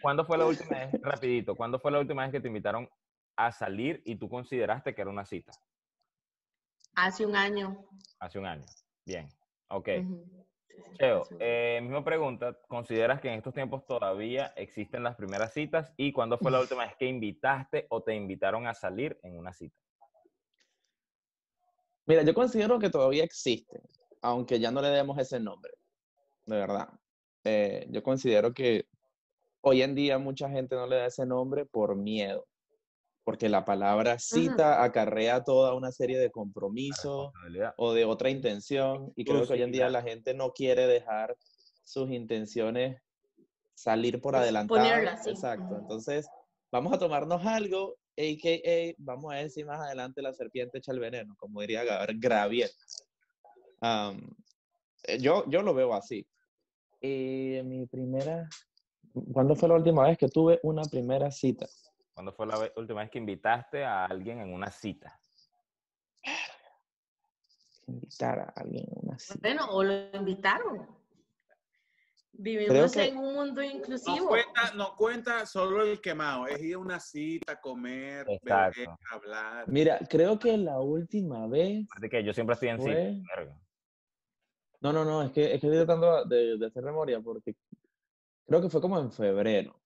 ¿cuándo 0.00 0.24
fue 0.24 0.38
la 0.38 0.46
última 0.46 0.78
vez, 0.78 0.88
rapidito, 1.02 1.54
cuándo 1.54 1.78
fue 1.78 1.90
la 1.92 1.98
última 1.98 2.22
vez 2.22 2.32
que 2.32 2.40
te 2.40 2.48
invitaron 2.48 2.88
a 3.36 3.52
salir 3.52 4.02
y 4.04 4.16
tú 4.16 4.28
consideraste 4.28 4.94
que 4.94 5.02
era 5.02 5.10
una 5.10 5.24
cita? 5.24 5.52
Hace 6.94 7.26
un 7.26 7.36
año. 7.36 7.84
Hace 8.18 8.38
un 8.38 8.46
año. 8.46 8.64
Bien, 9.04 9.28
ok. 9.68 9.88
Cheo, 10.98 11.26
año. 11.30 11.36
eh, 11.40 11.80
misma 11.82 12.04
pregunta, 12.04 12.56
¿consideras 12.68 13.20
que 13.20 13.28
en 13.28 13.34
estos 13.34 13.54
tiempos 13.54 13.86
todavía 13.86 14.52
existen 14.56 15.02
las 15.02 15.16
primeras 15.16 15.52
citas? 15.52 15.92
¿Y 15.96 16.12
cuándo 16.12 16.38
fue 16.38 16.50
la 16.50 16.60
última 16.60 16.84
vez 16.84 16.94
que 16.96 17.06
invitaste 17.06 17.86
o 17.90 18.02
te 18.02 18.14
invitaron 18.14 18.66
a 18.66 18.74
salir 18.74 19.18
en 19.22 19.38
una 19.38 19.52
cita? 19.52 19.76
Mira, 22.06 22.22
yo 22.22 22.34
considero 22.34 22.78
que 22.78 22.90
todavía 22.90 23.24
existen, 23.24 23.80
aunque 24.20 24.60
ya 24.60 24.70
no 24.70 24.82
le 24.82 24.88
demos 24.88 25.18
ese 25.18 25.40
nombre, 25.40 25.72
de 26.44 26.56
verdad. 26.56 26.88
Eh, 27.44 27.86
yo 27.90 28.02
considero 28.02 28.52
que 28.52 28.86
hoy 29.62 29.82
en 29.82 29.94
día 29.94 30.18
mucha 30.18 30.48
gente 30.50 30.76
no 30.76 30.86
le 30.86 30.96
da 30.96 31.06
ese 31.06 31.24
nombre 31.24 31.64
por 31.64 31.96
miedo, 31.96 32.46
porque 33.24 33.48
la 33.48 33.64
palabra 33.64 34.18
cita 34.18 34.84
acarrea 34.84 35.42
toda 35.42 35.74
una 35.74 35.90
serie 35.90 36.18
de 36.18 36.30
compromisos 36.30 37.32
o 37.76 37.92
de 37.94 38.04
otra 38.04 38.28
intención, 38.30 39.12
y 39.16 39.24
creo 39.24 39.46
que 39.46 39.54
hoy 39.54 39.62
en 39.62 39.72
día 39.72 39.88
la 39.88 40.02
gente 40.02 40.34
no 40.34 40.52
quiere 40.52 40.86
dejar 40.86 41.34
sus 41.82 42.10
intenciones 42.10 43.00
salir 43.74 44.20
por 44.20 44.36
adelantado. 44.36 44.80
Exponerlas, 44.80 45.24
sí. 45.24 45.30
Exacto. 45.30 45.78
Entonces, 45.78 46.28
vamos 46.70 46.92
a 46.92 46.98
tomarnos 46.98 47.44
algo, 47.44 47.96
a.k.a. 48.16 48.94
vamos 48.98 49.32
a 49.32 49.36
ver 49.36 49.50
si 49.50 49.64
más 49.64 49.80
adelante 49.80 50.22
la 50.22 50.32
serpiente 50.32 50.78
echa 50.78 50.92
el 50.92 51.00
veneno, 51.00 51.34
como 51.38 51.60
diría 51.60 51.82
Gravier. 52.14 52.70
Eh, 53.82 55.18
yo, 55.18 55.44
yo 55.48 55.62
lo 55.62 55.74
veo 55.74 55.94
así. 55.94 56.26
Y 57.00 57.60
mi 57.64 57.86
primera... 57.86 58.48
¿Cuándo 59.32 59.54
fue 59.54 59.68
la 59.68 59.76
última 59.76 60.04
vez 60.08 60.18
que 60.18 60.28
tuve 60.28 60.58
una 60.62 60.82
primera 60.82 61.30
cita? 61.30 61.66
¿Cuándo 62.14 62.32
fue 62.32 62.46
la 62.46 62.70
última 62.76 63.00
vez 63.00 63.10
que 63.10 63.18
invitaste 63.18 63.84
a 63.84 64.04
alguien 64.04 64.38
en 64.40 64.52
una 64.52 64.70
cita? 64.70 65.20
Invitar 67.88 68.38
a 68.38 68.52
alguien 68.56 68.86
a 68.88 69.00
una 69.00 69.18
cita. 69.18 69.38
Bueno, 69.42 69.66
o 69.70 69.82
lo 69.82 70.10
invitaron. 70.16 70.86
Vivimos 72.36 72.92
que- 72.92 73.08
en 73.08 73.16
un 73.16 73.34
mundo 73.34 73.60
No 73.62 73.68
inclusivo. 73.68 74.28
cuenta, 74.28 74.74
no 74.74 74.94
cuenta 74.96 75.46
solo 75.46 75.82
el 75.82 76.00
quemado, 76.00 76.46
es 76.46 76.60
ir 76.62 76.74
a 76.74 76.78
una 76.78 77.00
cita, 77.00 77.60
comer, 77.60 78.26
Exacto. 78.28 78.80
beber, 78.80 78.88
hablar. 79.10 79.68
Mira, 79.68 79.98
creo 80.08 80.38
que 80.38 80.56
la 80.56 80.80
última 80.80 81.46
vez. 81.48 81.86
Aparte 81.90 82.10
que 82.10 82.24
yo 82.24 82.32
siempre 82.32 82.54
estoy 82.54 82.68
en 82.70 82.80
cita. 82.80 82.92
Fue- 82.92 83.22
verga. 83.36 83.60
No, 84.80 84.92
no, 84.92 85.04
no, 85.04 85.22
es 85.22 85.32
que, 85.32 85.54
es 85.54 85.60
que 85.60 85.66
estoy 85.66 85.84
tratando 85.84 86.24
de, 86.26 86.58
de 86.58 86.66
hacer 86.66 86.82
memoria 86.82 87.20
porque 87.20 87.56
creo 88.46 88.60
que 88.60 88.68
fue 88.68 88.80
como 88.80 88.98
en 88.98 89.10
febrero. 89.10 89.80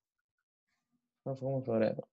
No, 1.29 1.37
fue 1.37 1.47
como 1.49 1.63
febrero. 1.63 2.09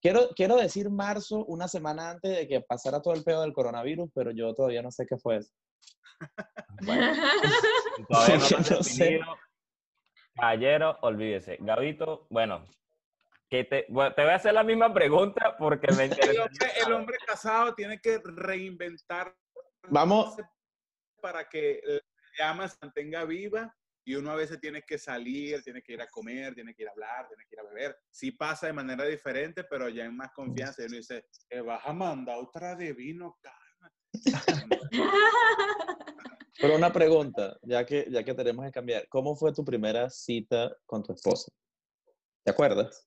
Quiero, 0.00 0.28
quiero 0.36 0.56
decir 0.56 0.90
marzo, 0.90 1.44
una 1.46 1.66
semana 1.66 2.10
antes 2.10 2.36
de 2.36 2.46
que 2.48 2.60
pasara 2.60 3.00
todo 3.02 3.14
el 3.14 3.24
pedo 3.24 3.42
del 3.42 3.52
coronavirus, 3.52 4.10
pero 4.14 4.30
yo 4.30 4.54
todavía 4.54 4.80
no 4.82 4.90
sé 4.92 5.06
qué 5.08 5.16
fue 5.16 5.38
eso. 5.38 5.52
Bueno, 6.84 7.12
todavía 8.08 8.36
no 8.36 8.48
lo 8.48 8.56
han 8.56 8.62
No 8.62 8.82
sé. 8.82 9.04
definido. 9.04 9.36
Caballero, 10.36 10.98
olvídese. 11.02 11.56
Gabito, 11.60 12.26
bueno, 12.30 12.64
que 13.48 13.64
te, 13.64 13.86
bueno, 13.88 14.14
te 14.14 14.22
voy 14.22 14.30
a 14.30 14.36
hacer 14.36 14.54
la 14.54 14.62
misma 14.62 14.92
pregunta 14.94 15.56
porque 15.58 15.92
me 15.92 16.04
El 16.04 16.10
interesa. 16.12 16.42
hombre, 16.44 16.68
el 16.86 16.92
hombre 16.92 17.16
casado 17.26 17.74
tiene 17.74 18.00
que 18.00 18.20
reinventar 18.24 19.34
Vamos, 19.88 20.36
para 21.20 21.48
que 21.48 21.80
la 21.84 22.00
llama 22.38 22.68
se 22.68 22.76
mantenga 22.80 23.24
viva 23.24 23.74
y 24.04 24.14
uno 24.14 24.30
a 24.30 24.36
veces 24.36 24.60
tiene 24.60 24.82
que 24.82 24.98
salir, 24.98 25.62
tiene 25.62 25.82
que 25.82 25.92
ir 25.92 26.00
a 26.00 26.08
comer, 26.08 26.54
tiene 26.54 26.74
que 26.74 26.82
ir 26.82 26.88
a 26.88 26.92
hablar, 26.92 27.28
tiene 27.28 27.44
que 27.48 27.54
ir 27.54 27.60
a 27.60 27.64
beber. 27.64 27.96
Sí 28.10 28.32
pasa 28.32 28.66
de 28.66 28.72
manera 28.72 29.04
diferente, 29.04 29.64
pero 29.64 29.88
ya 29.88 30.04
en 30.04 30.16
más 30.16 30.32
confianza. 30.32 30.82
Y 30.82 30.86
uno 30.86 30.96
dice, 30.96 31.26
"Eh, 31.48 31.60
vas 31.60 31.82
a 31.84 31.92
mandar 31.92 32.38
otra 32.38 32.74
de 32.74 32.92
vino, 32.92 33.38
cálmate. 33.40 33.96
pero 36.60 36.76
una 36.76 36.92
pregunta, 36.92 37.56
ya 37.62 37.84
que, 37.84 38.06
ya 38.10 38.24
que 38.24 38.34
tenemos 38.34 38.64
que 38.66 38.72
cambiar. 38.72 39.06
¿Cómo 39.08 39.36
fue 39.36 39.52
tu 39.52 39.64
primera 39.64 40.10
cita 40.10 40.74
con 40.86 41.02
tu 41.02 41.12
esposa? 41.12 41.52
¿Te 42.42 42.50
acuerdas? 42.50 43.06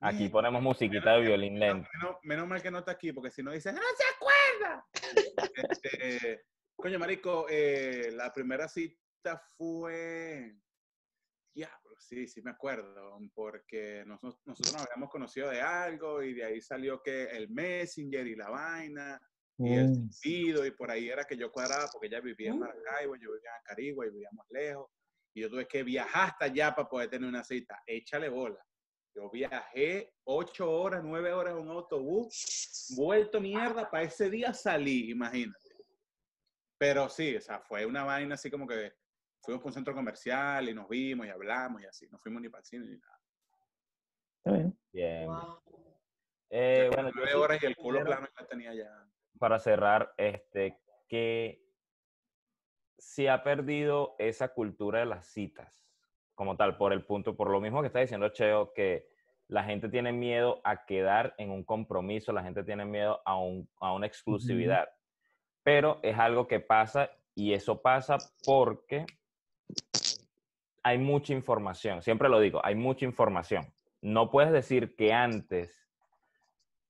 Aquí 0.00 0.28
ponemos 0.28 0.60
musiquita 0.60 1.14
de 1.14 1.22
violín 1.22 1.58
lento. 1.58 1.88
Menos, 1.94 2.16
menos 2.24 2.46
mal 2.46 2.60
que 2.60 2.70
no 2.70 2.80
está 2.80 2.92
aquí, 2.92 3.10
porque 3.12 3.30
si 3.30 3.42
no 3.42 3.52
dice, 3.52 3.72
¡no 3.72 3.80
se 3.80 4.04
acuerda! 4.14 4.86
Este, 5.70 6.44
coño, 6.76 6.98
marico, 6.98 7.46
eh, 7.48 8.10
la 8.12 8.32
primera 8.32 8.68
cita 8.68 9.03
fue... 9.56 10.56
Diablo, 11.54 11.94
sí, 12.00 12.26
sí 12.26 12.42
me 12.42 12.50
acuerdo, 12.50 13.16
porque 13.32 14.02
nosotros, 14.06 14.42
nosotros 14.44 14.72
nos 14.74 14.86
habíamos 14.86 15.08
conocido 15.08 15.50
de 15.50 15.60
algo 15.60 16.20
y 16.20 16.34
de 16.34 16.44
ahí 16.44 16.60
salió 16.60 17.00
que 17.00 17.24
el 17.26 17.48
Messenger 17.48 18.26
y 18.26 18.34
la 18.34 18.50
vaina 18.50 19.20
y 19.58 19.72
el 19.74 19.88
Mm. 19.88 19.94
sentido 19.94 20.66
y 20.66 20.72
por 20.72 20.90
ahí 20.90 21.08
era 21.08 21.22
que 21.24 21.36
yo 21.36 21.52
cuadraba 21.52 21.88
porque 21.92 22.08
ella 22.08 22.20
vivía 22.20 22.50
en 22.50 22.56
Mm. 22.56 22.60
Maracaibo, 22.60 23.14
yo 23.14 23.32
vivía 23.34 23.50
en 23.56 23.62
Carigua 23.64 24.04
y 24.04 24.10
vivíamos 24.10 24.46
lejos 24.50 24.90
y 25.32 25.42
yo 25.42 25.48
tuve 25.48 25.68
que 25.68 25.84
viajar 25.84 26.30
hasta 26.30 26.46
allá 26.46 26.74
para 26.74 26.88
poder 26.88 27.08
tener 27.08 27.28
una 27.28 27.44
cita. 27.44 27.80
Échale 27.86 28.28
bola. 28.28 28.60
Yo 29.14 29.30
viajé 29.30 30.12
ocho 30.24 30.68
horas, 30.68 31.02
nueve 31.04 31.32
horas 31.32 31.52
en 31.54 31.60
un 31.60 31.70
autobús, 31.70 32.92
vuelto 32.96 33.40
mierda, 33.40 33.88
para 33.88 34.02
ese 34.02 34.28
día 34.28 34.52
salí, 34.52 35.12
imagínate. 35.12 35.68
Pero 36.76 37.08
sí, 37.08 37.36
o 37.36 37.40
sea, 37.40 37.60
fue 37.60 37.86
una 37.86 38.02
vaina 38.02 38.34
así 38.34 38.50
como 38.50 38.66
que 38.66 38.92
fuimos 39.44 39.62
por 39.62 39.70
un 39.70 39.74
centro 39.74 39.94
comercial 39.94 40.68
y 40.68 40.74
nos 40.74 40.88
vimos 40.88 41.26
y 41.26 41.30
hablamos 41.30 41.82
y 41.82 41.86
así, 41.86 42.08
no 42.10 42.18
fuimos 42.18 42.42
ni 42.42 42.48
para 42.48 42.60
el 42.60 42.64
cine 42.66 42.86
ni 42.86 42.96
nada. 42.98 43.20
Está 44.38 44.52
bien. 44.52 44.78
Bien. 44.92 45.26
Wow. 45.26 45.60
Eh, 46.50 46.90
bueno, 46.94 47.10
nueve 47.14 47.30
sí 47.32 47.36
horas 47.36 47.62
y 47.62 47.66
el 47.66 47.76
culo 47.76 48.04
plano 48.04 48.28
ya 48.38 48.46
tenía 48.46 48.74
ya. 48.74 49.06
para 49.38 49.58
cerrar, 49.58 50.12
este, 50.16 50.78
que 51.08 51.64
se 52.98 53.28
ha 53.28 53.42
perdido 53.42 54.14
esa 54.18 54.54
cultura 54.54 55.00
de 55.00 55.06
las 55.06 55.26
citas, 55.26 55.84
como 56.34 56.56
tal, 56.56 56.76
por 56.76 56.92
el 56.92 57.04
punto, 57.04 57.36
por 57.36 57.50
lo 57.50 57.60
mismo 57.60 57.80
que 57.80 57.88
está 57.88 58.00
diciendo 58.00 58.28
Cheo, 58.30 58.72
que 58.72 59.08
la 59.48 59.64
gente 59.64 59.88
tiene 59.88 60.12
miedo 60.12 60.60
a 60.64 60.84
quedar 60.86 61.34
en 61.38 61.50
un 61.50 61.64
compromiso, 61.64 62.32
la 62.32 62.42
gente 62.42 62.64
tiene 62.64 62.84
miedo 62.84 63.20
a, 63.24 63.36
un- 63.38 63.68
a 63.80 63.92
una 63.92 64.06
exclusividad. 64.06 64.88
Pero 65.62 65.98
es 66.02 66.18
algo 66.18 66.46
que 66.46 66.60
pasa 66.60 67.10
y 67.34 67.52
eso 67.52 67.82
pasa 67.82 68.16
porque 68.44 69.04
hay 70.84 70.98
mucha 70.98 71.32
información. 71.32 72.02
Siempre 72.02 72.28
lo 72.28 72.38
digo, 72.38 72.60
hay 72.64 72.74
mucha 72.76 73.04
información. 73.04 73.66
No 74.02 74.30
puedes 74.30 74.52
decir 74.52 74.94
que 74.96 75.12
antes 75.12 75.80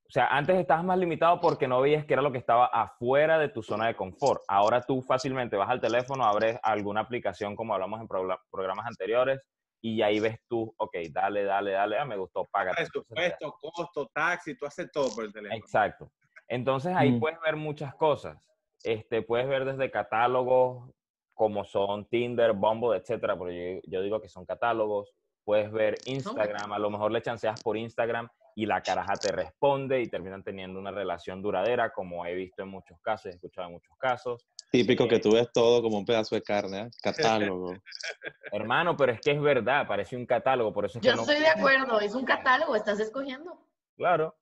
o 0.07 0.11
sea, 0.15 0.27
antes 0.29 0.57
estabas 0.57 0.85
más 0.85 0.99
limitado 0.99 1.41
porque 1.41 1.67
no 1.67 1.81
veías 1.81 2.05
que 2.05 2.13
era 2.13 2.23
lo 2.23 2.31
que 2.31 2.39
estaba 2.39 2.67
afuera 2.67 3.39
de 3.39 3.49
tu 3.49 3.63
zona 3.63 3.87
de 3.87 3.97
confort. 3.97 4.43
Ahora 4.49 4.83
tú 4.83 5.01
fácilmente 5.03 5.57
vas 5.57 5.71
al 5.71 5.81
teléfono, 5.81 6.25
abres 6.25 6.59
alguna 6.63 7.01
aplicación 7.01 7.57
como 7.57 7.73
hablamos 7.75 8.01
en 8.01 8.07
progr- 8.07 8.39
programas 8.51 8.87
anteriores 8.87 9.41
y 9.81 10.03
ahí 10.03 10.21
ves 10.21 10.39
tú, 10.47 10.73
ok, 10.77 10.95
dale, 11.11 11.45
dale, 11.45 11.73
dale, 11.73 11.99
ah, 11.99 12.05
me 12.05 12.17
gustó. 12.17 12.47
Entonces, 12.55 12.91
Presupuesto, 12.93 13.55
costo, 13.61 14.11
taxi, 14.15 14.57
tú 14.57 14.67
haces 14.67 14.91
todo 14.93 15.13
por 15.15 15.25
el 15.25 15.33
teléfono. 15.33 15.59
Exacto. 15.59 16.13
Entonces 16.49 16.95
ahí 16.95 17.13
Mm. 17.13 17.21
puedes 17.21 17.41
ver 17.41 17.57
muchas 17.57 17.95
cosas. 17.95 18.47
Este, 18.85 19.23
puedes 19.23 19.49
ver 19.49 19.65
desde 19.65 19.91
catálogos 19.91 20.91
como 21.35 21.65
son 21.65 22.07
Tinder, 22.07 22.53
Bumble, 22.53 22.97
etcétera, 22.97 23.37
porque 23.37 23.83
yo, 23.85 23.91
yo 23.99 24.03
digo 24.03 24.21
que 24.21 24.29
son 24.29 24.45
catálogos. 24.47 25.13
Puedes 25.45 25.71
ver 25.73 25.97
Instagram, 26.07 26.73
a 26.73 26.79
lo 26.79 26.89
mejor 26.91 27.13
le 27.13 27.21
chanceas 27.21 27.61
por 27.63 27.77
Instagram 27.77 28.29
y 28.57 28.65
la 28.65 28.83
caraja 28.83 29.13
te 29.21 29.31
responde 29.31 30.01
y 30.01 30.07
terminan 30.09 30.43
teniendo 30.43 30.79
una 30.79 30.91
relación 30.91 31.43
duradera, 31.43 31.91
como 31.91 32.25
he 32.25 32.35
visto 32.35 32.63
en 32.63 32.69
muchos 32.69 32.99
casos, 33.03 33.27
he 33.27 33.31
escuchado 33.35 33.67
en 33.67 33.75
muchos 33.75 33.95
casos. 33.99 34.47
Típico 34.71 35.07
que 35.07 35.19
tú 35.19 35.33
ves 35.33 35.49
todo 35.53 35.83
como 35.83 35.99
un 35.99 36.05
pedazo 36.07 36.35
de 36.35 36.43
carne, 36.43 36.81
¿eh? 36.83 36.91
Catálogo. 37.03 37.75
Hermano, 38.53 38.97
pero 38.97 39.13
es 39.13 39.21
que 39.21 39.33
es 39.33 39.41
verdad, 39.41 39.87
parece 39.87 40.17
un 40.17 40.25
catálogo, 40.25 40.73
por 40.73 40.87
eso 40.87 40.99
es 40.99 41.03
que 41.03 41.09
Yo 41.09 41.17
no- 41.17 41.23
estoy 41.23 41.41
de 41.41 41.49
acuerdo, 41.49 42.01
es 42.01 42.15
un 42.15 42.25
catálogo, 42.25 42.75
estás 42.75 43.01
escogiendo. 43.01 43.59
Claro. 43.97 44.35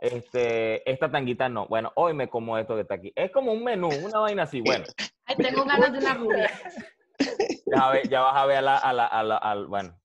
Este, 0.00 0.88
esta 0.90 1.10
tanguita 1.10 1.48
no. 1.48 1.66
Bueno, 1.66 1.92
hoy 1.96 2.14
me 2.14 2.28
como 2.28 2.58
esto 2.58 2.74
que 2.74 2.82
está 2.82 2.94
aquí. 2.94 3.12
Es 3.14 3.30
como 3.30 3.52
un 3.52 3.64
menú, 3.64 3.88
una 3.88 4.20
vaina 4.20 4.44
así. 4.44 4.60
Bueno, 4.60 4.84
Ay, 5.24 5.36
tengo 5.36 5.64
ganas 5.64 5.92
de 5.92 5.98
una 5.98 6.14
rubia. 6.14 6.50
ya, 8.10 8.20
vas 8.20 8.36
a 8.36 8.46
ver 8.46 8.58
a 8.58 8.62
la, 8.62 8.78
a 8.78 8.92
la, 8.92 9.06
a 9.06 9.22
la- 9.22 9.66
bueno, 9.66 9.98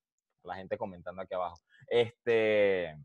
la 0.44 0.56
gente 0.56 0.78
comentando 0.78 1.22
aquí 1.22 1.34
abajo. 1.34 1.58
Este, 1.88 2.96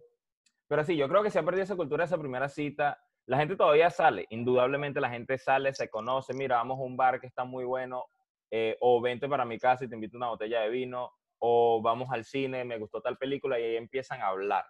pero 0.69 0.85
sí, 0.85 0.97
yo 0.97 1.09
creo 1.09 1.23
que 1.23 1.31
se 1.31 1.39
ha 1.39 1.45
perdido 1.45 1.65
esa 1.65 1.77
cultura 1.77 2.03
de 2.05 2.07
esa 2.07 2.19
primera 2.19 2.49
cita. 2.49 2.99
La 3.27 3.39
gente 3.39 3.57
todavía 3.57 3.91
sale, 3.91 4.27
indudablemente 4.31 5.01
la 5.01 5.11
gente 5.11 5.37
sale, 5.37 5.75
se 5.75 5.91
conoce, 5.91 6.33
mira, 6.33 6.57
vamos 6.57 6.79
a 6.79 6.83
un 6.83 6.97
bar 6.97 7.21
que 7.21 7.27
está 7.27 7.45
muy 7.45 7.65
bueno, 7.65 8.05
eh, 8.53 8.77
o 8.81 9.01
vente 9.01 9.29
para 9.29 9.45
mi 9.45 9.59
casa 9.59 9.85
y 9.85 9.89
te 9.89 9.97
invito 9.97 10.17
una 10.17 10.29
botella 10.29 10.61
de 10.61 10.71
vino, 10.71 11.11
o 11.39 11.83
vamos 11.83 12.09
al 12.13 12.25
cine, 12.25 12.65
me 12.65 12.79
gustó 12.79 13.01
tal 13.01 13.19
película 13.19 13.59
y 13.59 13.65
ahí 13.65 13.77
empiezan 13.77 14.21
a 14.23 14.29
hablar. 14.29 14.65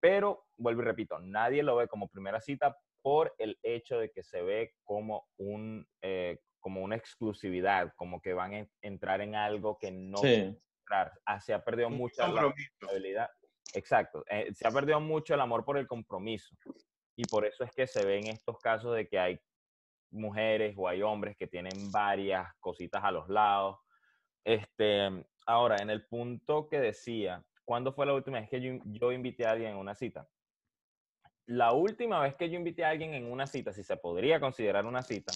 Pero, 0.00 0.46
vuelvo 0.56 0.82
y 0.82 0.84
repito, 0.84 1.18
nadie 1.18 1.62
lo 1.62 1.76
ve 1.76 1.88
como 1.88 2.08
primera 2.08 2.40
cita 2.40 2.76
por 3.02 3.34
el 3.38 3.58
hecho 3.62 3.98
de 3.98 4.10
que 4.10 4.22
se 4.22 4.42
ve 4.42 4.74
como, 4.84 5.28
un, 5.36 5.86
eh, 6.02 6.38
como 6.60 6.82
una 6.82 6.96
exclusividad, 6.96 7.92
como 7.96 8.20
que 8.20 8.32
van 8.32 8.52
a 8.54 8.58
en- 8.58 8.70
entrar 8.82 9.20
en 9.20 9.34
algo 9.34 9.78
que 9.78 9.90
no 9.90 10.18
Sí. 10.18 10.34
entrar. 10.80 11.12
Ah, 11.24 11.40
se 11.40 11.54
ha 11.54 11.64
perdido 11.64 11.88
Un 11.88 11.96
mucho 11.96 12.22
la 12.22 12.28
compromiso. 12.28 12.56
responsabilidad. 12.80 13.30
Exacto. 13.74 14.24
eh, 14.30 14.52
se 14.54 14.66
ha 14.66 14.70
perdido 14.70 14.98
mucho 15.00 15.34
el 15.34 15.40
amor 15.40 15.64
por 15.64 15.76
el 15.78 15.86
compromiso. 15.86 16.56
Y 17.16 17.26
por 17.26 17.44
eso 17.44 17.64
es 17.64 17.72
que 17.72 17.86
se 17.86 18.04
ven 18.04 18.26
estos 18.28 18.58
casos 18.60 18.94
de 18.94 19.08
que 19.08 19.18
hay 19.18 19.40
mujeres 20.10 20.74
o 20.78 20.88
hay 20.88 21.02
hombres 21.02 21.36
que 21.36 21.46
tienen 21.46 21.90
varias 21.92 22.48
cositas 22.60 23.04
a 23.04 23.10
los 23.10 23.28
lados. 23.28 23.78
Este, 24.44 25.24
ahora, 25.46 25.82
en 25.82 25.90
el 25.90 26.06
punto 26.06 26.66
que 26.68 26.80
decía, 26.80 27.44
¿cuándo 27.68 27.92
fue 27.92 28.06
la 28.06 28.14
última 28.14 28.40
vez 28.40 28.48
que 28.48 28.62
yo, 28.62 28.80
yo 28.86 29.12
invité 29.12 29.44
a 29.46 29.50
alguien 29.50 29.72
en 29.72 29.76
una 29.76 29.94
cita? 29.94 30.26
La 31.44 31.72
última 31.72 32.18
vez 32.20 32.34
que 32.34 32.48
yo 32.48 32.56
invité 32.56 32.82
a 32.82 32.88
alguien 32.88 33.12
en 33.12 33.30
una 33.30 33.46
cita, 33.46 33.74
si 33.74 33.82
se 33.82 33.98
podría 33.98 34.40
considerar 34.40 34.86
una 34.86 35.02
cita, 35.02 35.32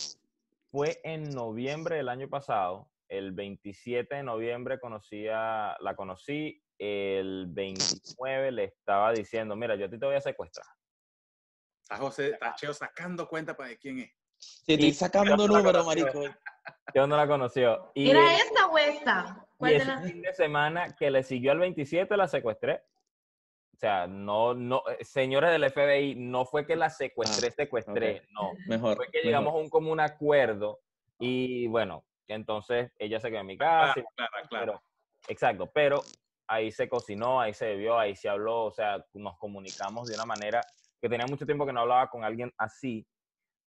fue 0.71 0.99
en 1.05 1.25
noviembre 1.35 1.97
del 1.97 2.09
año 2.09 2.31
pasado. 2.31 2.90
El 3.07 3.33
27 3.33 4.14
de 4.14 4.23
noviembre 4.23 4.81
conocí 4.81 5.29
a- 5.29 5.77
la 5.81 5.95
conocí. 5.95 6.64
El 6.79 7.49
29 7.51 8.51
le 8.51 8.64
estaba 8.64 9.12
diciendo, 9.12 9.55
mira, 9.55 9.77
yo 9.77 9.85
a 9.85 9.90
ti 9.90 9.99
te 9.99 10.07
voy 10.07 10.14
a 10.14 10.21
secuestrar. 10.23 10.66
Está 11.83 11.99
José, 11.99 12.31
está 12.31 12.55
Cheo 12.55 12.73
sacando 12.73 13.29
cuenta 13.29 13.55
para 13.55 13.68
de 13.68 13.77
quién 13.79 13.99
es. 13.99 14.11
Sí, 14.38 14.73
estoy 14.73 14.92
sacando 14.95 15.47
números, 15.47 15.85
marico. 15.87 16.23
Yo 16.94 17.07
no 17.07 17.16
la 17.16 17.27
conoció. 17.27 17.90
Y, 17.94 18.11
¿Era 18.11 18.20
el- 18.35 18.37
esta 18.40 18.66
o 18.66 18.79
esta? 18.79 19.46
¿Cuál 19.57 19.72
ese 19.72 19.98
fin 19.98 20.22
de 20.22 20.33
semana 20.35 20.94
que 20.96 21.11
le 21.11 21.22
siguió 21.22 21.53
al 21.53 21.59
27 21.59 22.16
la 22.16 22.29
secuestré. 22.29 22.83
O 23.75 23.79
sea, 23.79 24.07
no, 24.07 24.55
no, 24.55 24.83
eh, 24.88 25.05
señores 25.05 25.51
del 25.51 25.64
FBI, 25.64 26.14
no 26.14 26.44
fue 26.44 26.66
que 26.66 26.77
la 26.77 26.90
secuestré, 26.90 27.51
secuestré, 27.51 28.18
ok. 28.18 28.27
no. 28.31 28.53
Mejor. 28.66 28.96
Fue 28.96 29.07
que 29.07 29.18
mejor. 29.18 29.27
llegamos 29.27 29.55
a 29.55 29.57
un 29.57 29.70
común 29.70 29.98
acuerdo 30.01 30.81
y 31.18 31.66
bueno, 31.68 32.05
entonces 32.29 32.92
ella 32.98 33.18
se 33.18 33.31
quedó 33.31 33.40
en 33.40 33.46
mi 33.46 33.59
Claro, 33.59 33.88
casa. 33.88 34.01
y- 34.01 34.05
claro, 34.14 34.33
claro. 34.48 34.66
pero, 34.72 34.83
exacto, 35.29 35.70
pero 35.72 36.03
ahí 36.46 36.70
se 36.70 36.88
cocinó, 36.88 37.40
ahí 37.40 37.55
se 37.55 37.66
bebió, 37.66 37.98
ahí 37.98 38.14
se 38.14 38.29
habló, 38.29 38.64
o 38.66 38.70
sea, 38.70 39.05
nos 39.14 39.37
comunicamos 39.38 40.09
de 40.09 40.14
una 40.14 40.27
manera 40.27 40.61
que 41.01 41.09
tenía 41.09 41.27
mucho 41.27 41.46
tiempo 41.46 41.64
que 41.66 41.72
no 41.72 41.81
hablaba 41.81 42.09
con 42.09 42.22
alguien 42.25 42.53
así. 42.59 43.05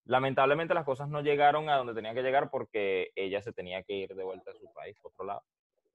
Lamentablemente 0.04 0.74
las 0.74 0.84
cosas 0.84 1.08
no 1.08 1.20
llegaron 1.20 1.68
a 1.68 1.76
donde 1.76 1.94
tenían 1.94 2.14
que 2.14 2.22
llegar 2.22 2.50
porque 2.50 3.10
ella 3.14 3.42
se 3.42 3.52
tenía 3.52 3.82
que 3.82 3.92
ir 3.92 4.14
de 4.14 4.24
vuelta 4.24 4.50
a 4.50 4.54
su 4.54 4.72
país, 4.72 4.96
por 5.00 5.12
otro 5.12 5.24
lado. 5.26 5.42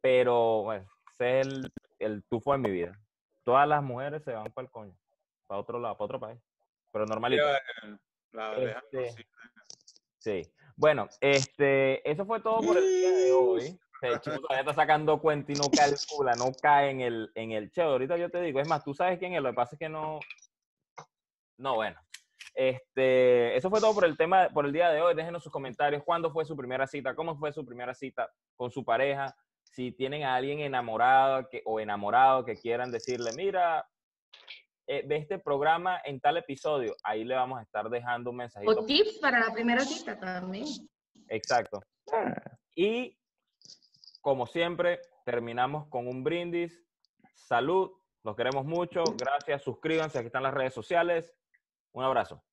pero 0.01 0.63
bueno, 0.63 0.87
ese 1.11 1.39
es 1.39 1.47
el, 1.47 1.71
el 1.99 2.23
tufo 2.25 2.51
de 2.53 2.59
mi 2.59 2.69
vida. 2.71 2.97
Todas 3.43 3.67
las 3.67 3.83
mujeres 3.83 4.23
se 4.23 4.33
van 4.33 4.51
para 4.51 4.65
el 4.65 4.71
coño, 4.71 4.95
para 5.47 5.59
otro 5.59 5.79
lado, 5.79 5.95
para 5.97 6.05
otro 6.05 6.19
país. 6.19 6.39
Pero 6.91 7.05
normalito. 7.05 7.43
La 8.31 8.53
Este. 8.53 9.25
Sí. 10.17 10.41
Bueno, 10.75 11.07
este, 11.21 12.09
eso 12.09 12.25
fue 12.25 12.41
todo 12.41 12.59
por 12.61 12.77
el 12.77 12.83
día 12.83 13.11
de 13.11 13.31
hoy. 13.31 13.79
El 14.01 14.19
chico 14.19 14.39
todavía 14.39 14.61
está 14.61 14.73
sacando 14.73 15.19
cuenta 15.19 15.51
y 15.51 15.55
no 15.55 15.69
calcula, 15.69 16.33
no 16.35 16.51
cae 16.61 16.89
en 16.89 17.01
el, 17.01 17.31
en 17.35 17.51
el 17.51 17.71
cheo. 17.71 17.91
Ahorita 17.91 18.17
yo 18.17 18.29
te 18.29 18.41
digo, 18.41 18.59
es 18.59 18.67
más, 18.67 18.83
tú 18.83 18.93
sabes 18.93 19.17
quién 19.19 19.33
es, 19.33 19.41
lo 19.41 19.49
que 19.49 19.55
pasa 19.55 19.75
es 19.75 19.79
que 19.79 19.89
no. 19.89 20.19
No, 21.57 21.75
bueno. 21.75 21.99
Este, 22.53 23.55
eso 23.55 23.69
fue 23.69 23.79
todo 23.79 23.93
por 23.93 24.05
el 24.05 24.17
tema, 24.17 24.49
por 24.53 24.65
el 24.65 24.71
día 24.71 24.89
de 24.89 25.01
hoy. 25.01 25.15
Déjenos 25.15 25.43
sus 25.43 25.51
comentarios. 25.51 26.03
¿Cuándo 26.03 26.31
fue 26.31 26.45
su 26.45 26.55
primera 26.55 26.87
cita? 26.87 27.15
¿Cómo 27.15 27.37
fue 27.37 27.51
su 27.51 27.65
primera 27.65 27.93
cita 27.93 28.31
con 28.55 28.71
su 28.71 28.83
pareja? 28.83 29.35
Si 29.63 29.91
tienen 29.91 30.23
a 30.23 30.35
alguien 30.35 30.59
enamorado 30.59 31.47
que, 31.49 31.61
o 31.65 31.79
enamorado 31.79 32.45
que 32.45 32.55
quieran 32.55 32.91
decirle, 32.91 33.31
mira, 33.35 33.85
eh, 34.87 35.03
ve 35.05 35.17
este 35.17 35.39
programa 35.39 35.99
en 36.05 36.19
tal 36.19 36.37
episodio. 36.37 36.95
Ahí 37.03 37.23
le 37.23 37.35
vamos 37.35 37.59
a 37.59 37.63
estar 37.63 37.89
dejando 37.89 38.29
un 38.29 38.37
mensajito. 38.37 38.71
O 38.71 38.85
tips 38.85 39.17
para 39.19 39.39
la 39.39 39.51
primera 39.51 39.81
cita 39.81 40.17
también. 40.19 40.65
Exacto. 41.27 41.81
Y 42.75 43.17
como 44.21 44.45
siempre, 44.45 45.01
terminamos 45.25 45.87
con 45.87 46.07
un 46.07 46.23
brindis. 46.23 46.83
Salud, 47.33 47.91
los 48.23 48.35
queremos 48.35 48.65
mucho. 48.65 49.03
Gracias, 49.17 49.63
suscríbanse, 49.63 50.19
aquí 50.19 50.27
están 50.27 50.43
las 50.43 50.53
redes 50.53 50.73
sociales. 50.73 51.33
Un 51.95 52.03
abrazo. 52.03 52.43